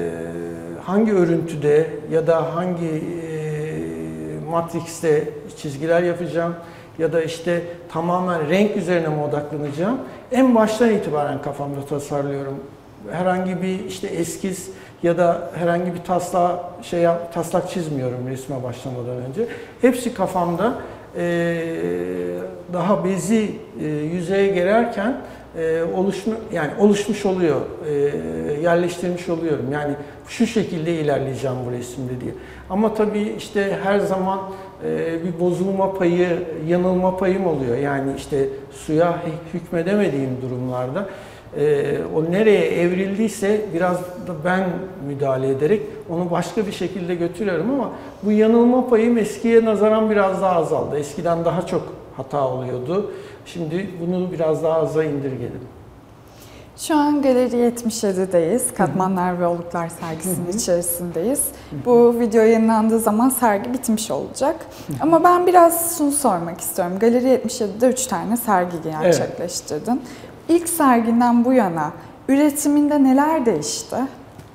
hangi 0.83 1.13
örüntüde 1.13 1.89
ya 2.11 2.27
da 2.27 2.55
hangi 2.55 3.03
matrixte 4.49 5.29
çizgiler 5.57 6.03
yapacağım 6.03 6.55
ya 6.99 7.13
da 7.13 7.23
işte 7.23 7.61
tamamen 7.91 8.49
renk 8.49 8.77
üzerine 8.77 9.07
mi 9.07 9.23
odaklanacağım? 9.23 9.97
En 10.31 10.55
baştan 10.55 10.89
itibaren 10.89 11.41
kafamda 11.41 11.85
tasarlıyorum. 11.85 12.63
Herhangi 13.11 13.61
bir 13.61 13.85
işte 13.85 14.07
eskiz 14.07 14.69
ya 15.03 15.17
da 15.17 15.51
herhangi 15.55 15.93
bir 15.93 16.03
taslak 16.03 16.59
şey 16.83 16.99
yap, 16.99 17.33
taslak 17.33 17.69
çizmiyorum 17.69 18.27
resme 18.29 18.63
başlamadan 18.63 19.15
önce. 19.29 19.47
Hepsi 19.81 20.13
kafamda 20.13 20.73
daha 22.73 23.05
bezi 23.05 23.51
yüzeye 24.13 24.47
girerken 25.57 25.93
oluşma 25.97 26.33
yani 26.53 26.71
oluşmuş 26.79 27.25
oluyor, 27.25 27.61
yerleştirmiş 28.63 29.29
oluyorum. 29.29 29.65
Yani 29.71 29.93
şu 30.27 30.47
şekilde 30.47 30.93
ilerleyeceğim 30.93 31.57
bu 31.67 31.71
resimde 31.71 32.21
diye. 32.21 32.33
Ama 32.69 32.93
tabii 32.93 33.33
işte 33.37 33.77
her 33.83 33.99
zaman 33.99 34.39
bir 35.25 35.39
bozulma 35.39 35.93
payı, 35.93 36.27
yanılma 36.67 37.17
payım 37.17 37.47
oluyor. 37.47 37.77
Yani 37.77 38.11
işte 38.17 38.49
suya 38.71 39.21
hükmedemediğim 39.53 40.37
durumlarda 40.41 41.05
o 42.15 42.31
nereye 42.31 42.81
evrildiyse 42.81 43.61
biraz 43.73 44.01
da 44.01 44.33
ben 44.45 44.63
müdahale 45.07 45.49
ederek 45.49 45.81
onu 46.09 46.31
başka 46.31 46.67
bir 46.67 46.71
şekilde 46.71 47.15
götürüyorum 47.15 47.71
ama 47.71 47.91
bu 48.23 48.31
yanılma 48.31 48.89
payım 48.89 49.17
eskiye 49.17 49.65
nazaran 49.65 50.09
biraz 50.09 50.41
daha 50.41 50.55
azaldı. 50.55 50.99
Eskiden 50.99 51.45
daha 51.45 51.65
çok 51.65 51.81
hata 52.17 52.47
oluyordu. 52.47 53.11
Şimdi 53.53 53.89
bunu 54.01 54.31
biraz 54.31 54.63
daha 54.63 54.79
aza 54.79 55.03
indirgedim. 55.03 55.61
Şu 56.77 56.95
an 56.95 57.21
Galeri 57.21 57.55
77'deyiz. 57.55 58.73
Katmanlar 58.73 59.39
ve 59.39 59.47
Oluklar 59.47 59.89
sergisinin 59.89 60.57
içerisindeyiz. 60.57 61.43
Bu 61.85 62.19
video 62.19 62.41
yayınlandığı 62.41 62.99
zaman 62.99 63.29
sergi 63.29 63.73
bitmiş 63.73 64.11
olacak. 64.11 64.55
Ama 65.01 65.23
ben 65.23 65.47
biraz 65.47 65.97
şunu 65.97 66.11
sormak 66.11 66.61
istiyorum. 66.61 66.99
Galeri 66.99 67.27
77'de 67.27 67.87
3 67.87 68.07
tane 68.07 68.37
sergi 68.37 68.77
gerçekleştirdin. 68.83 70.01
Evet. 70.49 70.61
İlk 70.61 70.69
serginden 70.69 71.45
bu 71.45 71.53
yana 71.53 71.91
üretiminde 72.29 73.03
neler 73.03 73.45
değişti? 73.45 73.95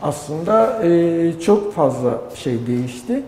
Aslında 0.02 0.82
e, 0.82 1.40
çok 1.40 1.72
fazla 1.74 2.20
şey 2.34 2.66
değişti. 2.66 3.22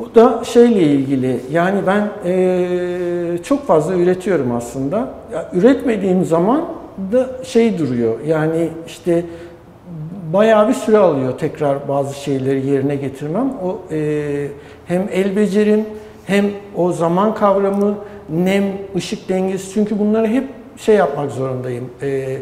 Bu 0.00 0.14
da 0.14 0.44
şeyle 0.44 0.82
ilgili 0.82 1.40
yani 1.52 1.80
ben 1.86 2.08
e, 2.24 3.38
çok 3.42 3.66
fazla 3.66 3.94
üretiyorum 3.94 4.52
aslında. 4.52 5.08
Ya, 5.32 5.50
üretmediğim 5.52 6.24
zaman 6.24 6.64
da 7.12 7.44
şey 7.44 7.78
duruyor 7.78 8.20
yani 8.26 8.68
işte 8.86 9.24
bayağı 10.32 10.68
bir 10.68 10.74
süre 10.74 10.98
alıyor 10.98 11.38
tekrar 11.38 11.88
bazı 11.88 12.14
şeyleri 12.14 12.66
yerine 12.66 12.96
getirmem. 12.96 13.52
O 13.64 13.78
e, 13.94 14.48
hem 14.86 15.08
el 15.12 15.36
becerim 15.36 15.84
hem 16.26 16.46
o 16.76 16.92
zaman 16.92 17.34
kavramı, 17.34 17.94
nem, 18.30 18.64
ışık 18.96 19.28
dengesi 19.28 19.72
çünkü 19.74 19.98
bunları 19.98 20.26
hep 20.26 20.44
şey 20.76 20.96
yapmak 20.96 21.30
zorundayım. 21.30 21.90
E, 22.02 22.38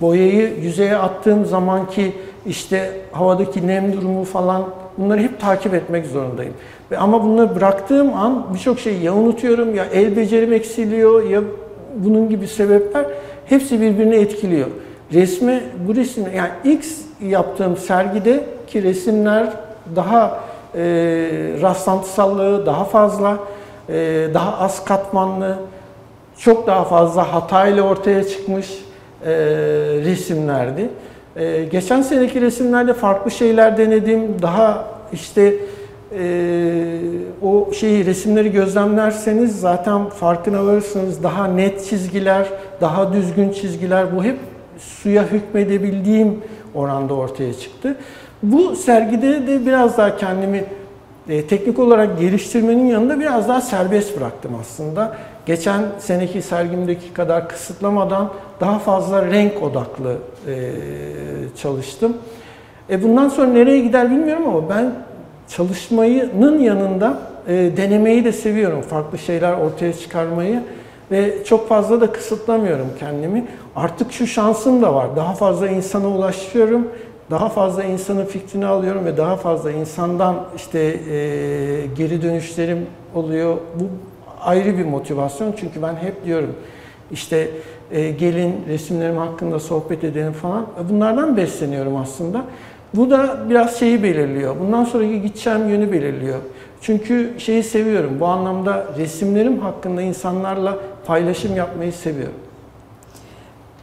boyayı 0.00 0.56
yüzeye 0.62 0.96
attığım 0.96 1.46
zamanki 1.46 2.12
işte 2.46 2.90
havadaki 3.12 3.66
nem 3.66 3.92
durumu 3.92 4.24
falan 4.24 4.62
bunları 4.98 5.20
hep 5.20 5.40
takip 5.40 5.74
etmek 5.74 6.06
zorundayım. 6.06 6.54
Ama 6.98 7.24
bunları 7.24 7.56
bıraktığım 7.56 8.14
an 8.14 8.46
birçok 8.54 8.78
şeyi 8.78 9.02
ya 9.02 9.14
unutuyorum 9.14 9.74
ya 9.74 9.84
el 9.84 10.16
becerim 10.16 10.52
eksiliyor 10.52 11.22
ya 11.22 11.40
bunun 11.96 12.28
gibi 12.28 12.48
sebepler 12.48 13.04
hepsi 13.46 13.80
birbirini 13.80 14.14
etkiliyor. 14.14 14.66
Resmi 15.12 15.62
bu 15.88 15.96
resim 15.96 16.24
yani 16.36 16.50
ilk 16.64 16.84
yaptığım 17.20 17.76
sergide 17.76 18.44
ki 18.66 18.82
resimler 18.82 19.46
daha 19.96 20.40
e, 20.74 20.80
rastlantısallığı 21.62 22.66
daha 22.66 22.84
fazla, 22.84 23.38
e, 23.88 23.94
daha 24.34 24.58
az 24.58 24.84
katmanlı, 24.84 25.56
çok 26.38 26.66
daha 26.66 26.84
fazla 26.84 27.34
hatayla 27.34 27.82
ortaya 27.82 28.28
çıkmış 28.28 28.66
e, 29.24 29.30
resimlerdi. 30.04 30.90
E, 31.36 31.64
geçen 31.64 32.02
seneki 32.02 32.40
resimlerde 32.40 32.94
farklı 32.94 33.30
şeyler 33.30 33.78
denedim. 33.78 34.36
Daha 34.42 34.84
işte 35.12 35.54
e, 36.18 36.98
o 37.42 37.72
şeyi 37.72 38.06
resimleri 38.06 38.52
gözlemlerseniz 38.52 39.60
zaten 39.60 40.08
farkına 40.08 40.66
varırsınız. 40.66 41.22
Daha 41.22 41.46
net 41.46 41.88
çizgiler, 41.88 42.46
daha 42.80 43.12
düzgün 43.12 43.52
çizgiler 43.52 44.16
bu 44.16 44.24
hep 44.24 44.38
suya 44.78 45.26
hükmedebildiğim 45.26 46.40
oranda 46.74 47.14
ortaya 47.14 47.54
çıktı. 47.54 47.96
Bu 48.42 48.76
sergide 48.76 49.46
de 49.46 49.66
biraz 49.66 49.98
daha 49.98 50.16
kendimi 50.16 50.64
e, 51.28 51.46
teknik 51.46 51.78
olarak 51.78 52.20
geliştirmenin 52.20 52.86
yanında 52.86 53.20
biraz 53.20 53.48
daha 53.48 53.60
serbest 53.60 54.16
bıraktım 54.16 54.52
aslında. 54.60 55.16
Geçen 55.46 55.82
seneki 55.98 56.42
sergimdeki 56.42 57.12
kadar 57.12 57.48
kısıtlamadan 57.48 58.30
daha 58.60 58.78
fazla 58.78 59.26
renk 59.26 59.62
odaklı 59.62 60.16
e, 60.48 60.72
çalıştım. 61.62 62.16
E 62.90 63.02
bundan 63.02 63.28
sonra 63.28 63.46
nereye 63.46 63.80
gider 63.80 64.10
bilmiyorum 64.10 64.48
ama 64.48 64.68
ben 64.68 64.92
çalışmayının 65.48 66.58
yanında 66.58 67.18
e, 67.48 67.52
denemeyi 67.76 68.24
de 68.24 68.32
seviyorum. 68.32 68.80
Farklı 68.82 69.18
şeyler 69.18 69.52
ortaya 69.52 69.92
çıkarmayı 69.92 70.62
ve 71.10 71.44
çok 71.44 71.68
fazla 71.68 72.00
da 72.00 72.12
kısıtlamıyorum 72.12 72.86
kendimi. 72.98 73.44
Artık 73.76 74.12
şu 74.12 74.26
şansım 74.26 74.82
da 74.82 74.94
var. 74.94 75.16
Daha 75.16 75.34
fazla 75.34 75.68
insana 75.68 76.08
ulaşıyorum. 76.08 76.88
Daha 77.30 77.48
fazla 77.48 77.84
insanın 77.84 78.24
fikrini 78.24 78.66
alıyorum 78.66 79.04
ve 79.04 79.16
daha 79.16 79.36
fazla 79.36 79.72
insandan 79.72 80.36
işte 80.56 80.78
e, 80.78 81.16
geri 81.96 82.22
dönüşlerim 82.22 82.86
oluyor. 83.14 83.56
Bu 83.80 83.84
ayrı 84.44 84.78
bir 84.78 84.84
motivasyon 84.84 85.54
çünkü 85.56 85.82
ben 85.82 85.96
hep 85.96 86.24
diyorum 86.24 86.54
işte 87.12 87.50
e, 87.90 88.10
gelin 88.10 88.64
resimlerim 88.68 89.16
hakkında 89.16 89.60
sohbet 89.60 90.04
edelim 90.04 90.32
falan. 90.32 90.66
Bunlardan 90.90 91.36
besleniyorum 91.36 91.96
aslında. 91.96 92.44
Bu 92.94 93.10
da 93.10 93.36
biraz 93.50 93.78
şeyi 93.78 94.02
belirliyor. 94.02 94.60
Bundan 94.60 94.84
sonraki 94.84 95.22
gideceğim 95.22 95.68
yönü 95.68 95.92
belirliyor. 95.92 96.38
Çünkü 96.80 97.34
şeyi 97.38 97.62
seviyorum. 97.62 98.20
Bu 98.20 98.26
anlamda 98.26 98.86
resimlerim 98.98 99.58
hakkında 99.58 100.02
insanlarla 100.02 100.78
paylaşım 101.06 101.56
yapmayı 101.56 101.92
seviyorum. 101.92 102.34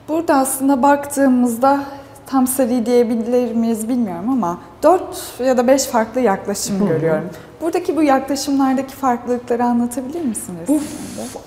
Burada 0.10 0.36
aslında 0.36 0.84
baktığımızda 0.84 1.84
tam 2.30 2.48
seri 2.48 2.86
diyebilir 2.86 3.56
miyiz 3.56 3.90
bilmiyorum 3.90 4.30
ama 4.30 4.58
4 4.84 5.02
ya 5.46 5.58
da 5.58 5.68
5 5.68 5.86
farklı 5.86 6.22
yaklaşım 6.22 6.88
görüyorum. 6.88 7.30
Buradaki 7.62 7.98
bu 7.98 8.04
yaklaşımlardaki 8.04 8.96
farklılıkları 8.96 9.64
anlatabilir 9.64 10.22
misiniz? 10.22 10.68
Bu, 10.68 10.80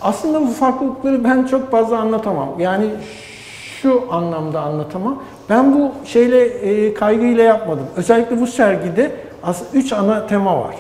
aslında 0.01 0.41
bu 0.41 0.47
farklılıkları 0.47 1.25
ben 1.25 1.45
çok 1.45 1.71
fazla 1.71 1.99
anlatamam. 1.99 2.61
Yani 2.61 2.87
şu 3.83 4.03
anlamda 4.11 4.61
anlatamam. 4.61 5.23
Ben 5.51 5.75
bu 5.75 5.93
şeyle 6.05 6.45
e, 6.45 6.95
kaygıyla 6.95 7.45
yapmadım. 7.45 7.87
Özellikle 7.97 8.41
bu 8.41 8.47
sergide 8.47 9.11
aslında 9.43 9.71
üç 9.75 9.93
ana 9.93 10.27
tema 10.27 10.61
var. 10.61 10.77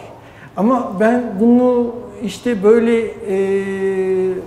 Ama 0.56 0.92
ben 1.00 1.22
bunu 1.40 1.94
işte 2.24 2.62
böyle 2.62 3.00
e, 3.04 3.64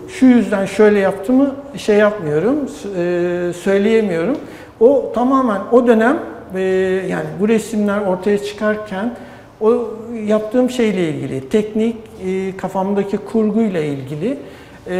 şu 0.07 0.25
yüzden 0.25 0.65
şöyle 0.65 0.99
yaptığımı 0.99 1.55
şey 1.77 1.97
yapmıyorum, 1.97 2.55
e, 2.97 3.51
söyleyemiyorum. 3.63 4.37
O 4.79 5.11
tamamen 5.15 5.61
o 5.71 5.87
dönem 5.87 6.19
e, 6.55 6.61
yani 7.09 7.25
bu 7.39 7.47
resimler 7.47 8.01
ortaya 8.01 8.43
çıkarken 8.43 9.15
o 9.61 9.83
yaptığım 10.25 10.69
şeyle 10.69 11.09
ilgili, 11.09 11.49
teknik, 11.49 11.95
e, 12.25 12.57
kafamdaki 12.57 13.17
kurguyla 13.17 13.81
ilgili 13.81 14.37
e, 14.87 14.97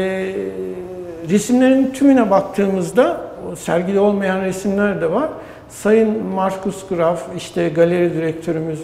resimlerin 1.30 1.92
tümüne 1.92 2.32
baktığımızda 2.32 3.22
sergide 3.56 4.00
olmayan 4.00 4.42
resimler 4.42 5.02
de 5.02 5.12
var. 5.12 5.30
Sayın 5.70 6.26
Markus 6.26 6.88
Graf, 6.88 7.24
işte 7.38 7.70
galeri 7.70 8.14
direktörümüz 8.14 8.80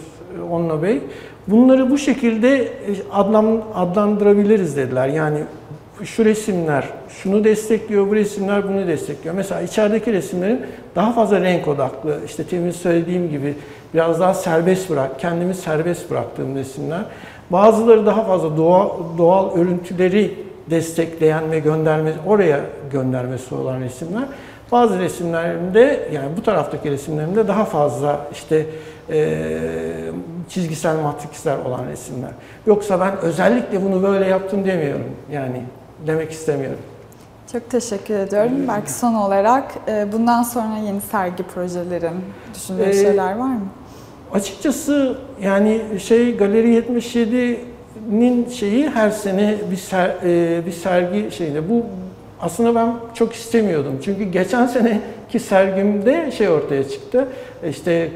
Onno 0.50 0.82
Bey, 0.82 1.00
bunları 1.48 1.90
bu 1.90 1.98
şekilde 1.98 2.68
adlan, 3.12 3.62
adlandırabiliriz 3.74 4.76
dediler. 4.76 5.08
Yani 5.08 5.38
şu 6.04 6.24
resimler 6.24 6.84
şunu 7.08 7.44
destekliyor, 7.44 8.10
bu 8.10 8.14
resimler 8.14 8.68
bunu 8.68 8.86
destekliyor. 8.86 9.34
Mesela 9.34 9.60
içerideki 9.60 10.12
resimlerin 10.12 10.60
daha 10.96 11.12
fazla 11.12 11.40
renk 11.40 11.68
odaklı, 11.68 12.18
işte 12.26 12.44
temin 12.44 12.70
söylediğim 12.70 13.30
gibi 13.30 13.54
biraz 13.94 14.20
daha 14.20 14.34
serbest 14.34 14.90
bırak, 14.90 15.20
kendimi 15.20 15.54
serbest 15.54 16.10
bıraktığım 16.10 16.56
resimler. 16.56 17.00
Bazıları 17.50 18.06
daha 18.06 18.24
fazla 18.24 18.56
doğal, 18.56 18.90
doğal 19.18 19.56
örüntüleri 19.56 20.34
destekleyen 20.70 21.50
ve 21.50 21.58
gönderme, 21.58 22.12
oraya 22.26 22.60
göndermesi 22.92 23.54
olan 23.54 23.80
resimler. 23.80 24.24
Bazı 24.72 24.98
resimlerimde 24.98 26.08
yani 26.12 26.28
bu 26.36 26.42
taraftaki 26.42 26.90
resimlerimde 26.90 27.48
daha 27.48 27.64
fazla 27.64 28.26
işte 28.32 28.66
e, 29.10 29.38
çizgisel 30.48 30.96
matrixler 30.96 31.58
olan 31.58 31.86
resimler. 31.90 32.30
Yoksa 32.66 33.00
ben 33.00 33.18
özellikle 33.18 33.82
bunu 33.82 34.02
böyle 34.02 34.26
yaptım 34.26 34.64
demiyorum. 34.64 35.10
Yani 35.32 35.62
demek 36.06 36.30
istemiyorum. 36.30 36.78
Çok 37.52 37.70
teşekkür 37.70 38.14
ediyorum. 38.14 38.52
Belki 38.68 38.92
son 38.92 39.14
olarak 39.14 39.64
e, 39.88 40.12
bundan 40.12 40.42
sonra 40.42 40.76
yeni 40.86 41.00
sergi 41.00 41.42
projelerin 41.42 42.24
düşündüğün 42.54 42.84
ee, 42.84 42.92
şeyler 42.92 43.36
var 43.36 43.46
mı? 43.46 43.66
Açıkçası 44.32 45.18
yani 45.42 45.80
şey 45.98 46.36
Galeri 46.36 46.78
77'nin 46.78 48.48
şeyi 48.48 48.90
her 48.90 49.10
sene 49.10 49.56
bir 49.70 49.76
ser, 49.76 50.16
e, 50.24 50.66
bir 50.66 50.72
sergi 50.72 51.30
şeyinde 51.30 51.70
bu 51.70 51.86
aslında 52.40 52.74
ben 52.74 52.94
çok 53.14 53.32
istemiyordum. 53.32 53.98
Çünkü 54.04 54.24
geçen 54.24 54.66
seneki 54.66 55.38
sergimde 55.40 56.30
şey 56.30 56.48
ortaya 56.48 56.88
çıktı. 56.88 57.28
İşte 57.68 57.92
e, 57.92 58.10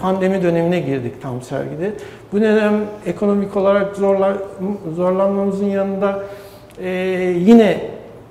pandemi 0.00 0.42
dönemine 0.42 0.80
girdik 0.80 1.22
tam 1.22 1.42
sergide. 1.42 1.92
Bu 2.32 2.40
dönem 2.40 2.74
ekonomik 3.06 3.56
olarak 3.56 3.96
zorla, 3.96 4.38
zorlanmamızın 4.96 5.66
yanında 5.66 6.22
e, 6.82 6.88
yine 7.38 7.80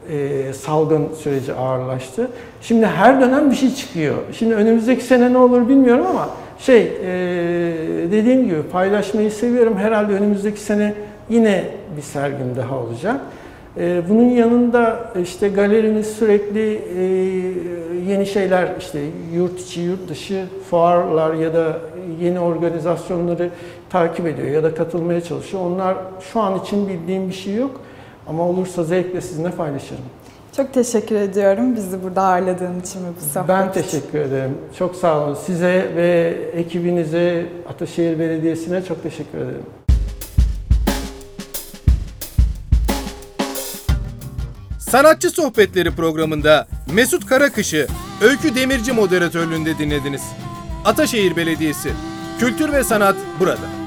e, 0.09 0.53
salgın 0.53 1.09
süreci 1.19 1.53
ağırlaştı. 1.53 2.27
Şimdi 2.61 2.85
her 2.85 3.21
dönem 3.21 3.51
bir 3.51 3.55
şey 3.55 3.75
çıkıyor. 3.75 4.15
Şimdi 4.33 4.55
önümüzdeki 4.55 5.03
sene 5.03 5.33
ne 5.33 5.37
olur 5.37 5.69
bilmiyorum 5.69 6.05
ama 6.09 6.29
şey 6.59 6.91
dediğim 8.11 8.45
gibi 8.45 8.63
paylaşmayı 8.71 9.31
seviyorum. 9.31 9.77
Herhalde 9.77 10.13
önümüzdeki 10.13 10.59
sene 10.59 10.93
yine 11.29 11.63
bir 11.97 12.01
sergim 12.01 12.55
daha 12.57 12.77
olacak. 12.77 13.21
Ee, 13.77 14.01
bunun 14.09 14.29
yanında 14.29 15.13
işte 15.21 15.49
galerimiz 15.49 16.07
sürekli 16.07 16.81
e, 16.97 17.03
yeni 18.11 18.25
şeyler 18.25 18.69
işte 18.79 18.99
yurt 19.33 19.59
içi 19.59 19.81
yurt 19.81 20.09
dışı 20.09 20.45
fuarlar 20.69 21.33
ya 21.33 21.53
da 21.53 21.77
yeni 22.21 22.39
organizasyonları 22.39 23.49
takip 23.89 24.27
ediyor 24.27 24.47
ya 24.47 24.63
da 24.63 24.75
katılmaya 24.75 25.21
çalışıyor. 25.21 25.63
Onlar 25.65 25.97
şu 26.33 26.39
an 26.39 26.59
için 26.59 26.87
bildiğim 26.87 27.29
bir 27.29 27.33
şey 27.33 27.55
yok 27.55 27.81
ama 28.27 28.43
olursa 28.43 28.83
zevkle 28.83 29.21
sizinle 29.21 29.51
paylaşırım. 29.51 30.03
Çok 30.57 30.73
teşekkür 30.73 31.15
ediyorum 31.15 31.75
bizi 31.75 32.03
burada 32.03 32.21
ağırladığın 32.21 32.79
için 32.79 32.99
ve 32.99 33.09
bu 33.21 33.33
sohbet 33.33 33.49
Ben 33.49 33.71
teşekkür 33.71 34.19
ederim. 34.19 34.57
Çok 34.79 34.95
sağ 34.95 35.19
olun. 35.19 35.37
Size 35.45 35.91
ve 35.95 36.37
ekibinize, 36.53 37.45
Ataşehir 37.69 38.19
Belediyesi'ne 38.19 38.83
çok 38.85 39.03
teşekkür 39.03 39.37
ederim. 39.37 39.65
Sanatçı 44.79 45.29
Sohbetleri 45.29 45.91
programında 45.91 46.67
Mesut 46.93 47.25
Karakış'ı 47.25 47.87
Öykü 48.21 48.55
Demirci 48.55 48.91
moderatörlüğünde 48.91 49.77
dinlediniz. 49.77 50.21
Ataşehir 50.85 51.35
Belediyesi. 51.35 51.91
Kültür 52.39 52.71
ve 52.71 52.83
sanat 52.83 53.15
burada. 53.39 53.80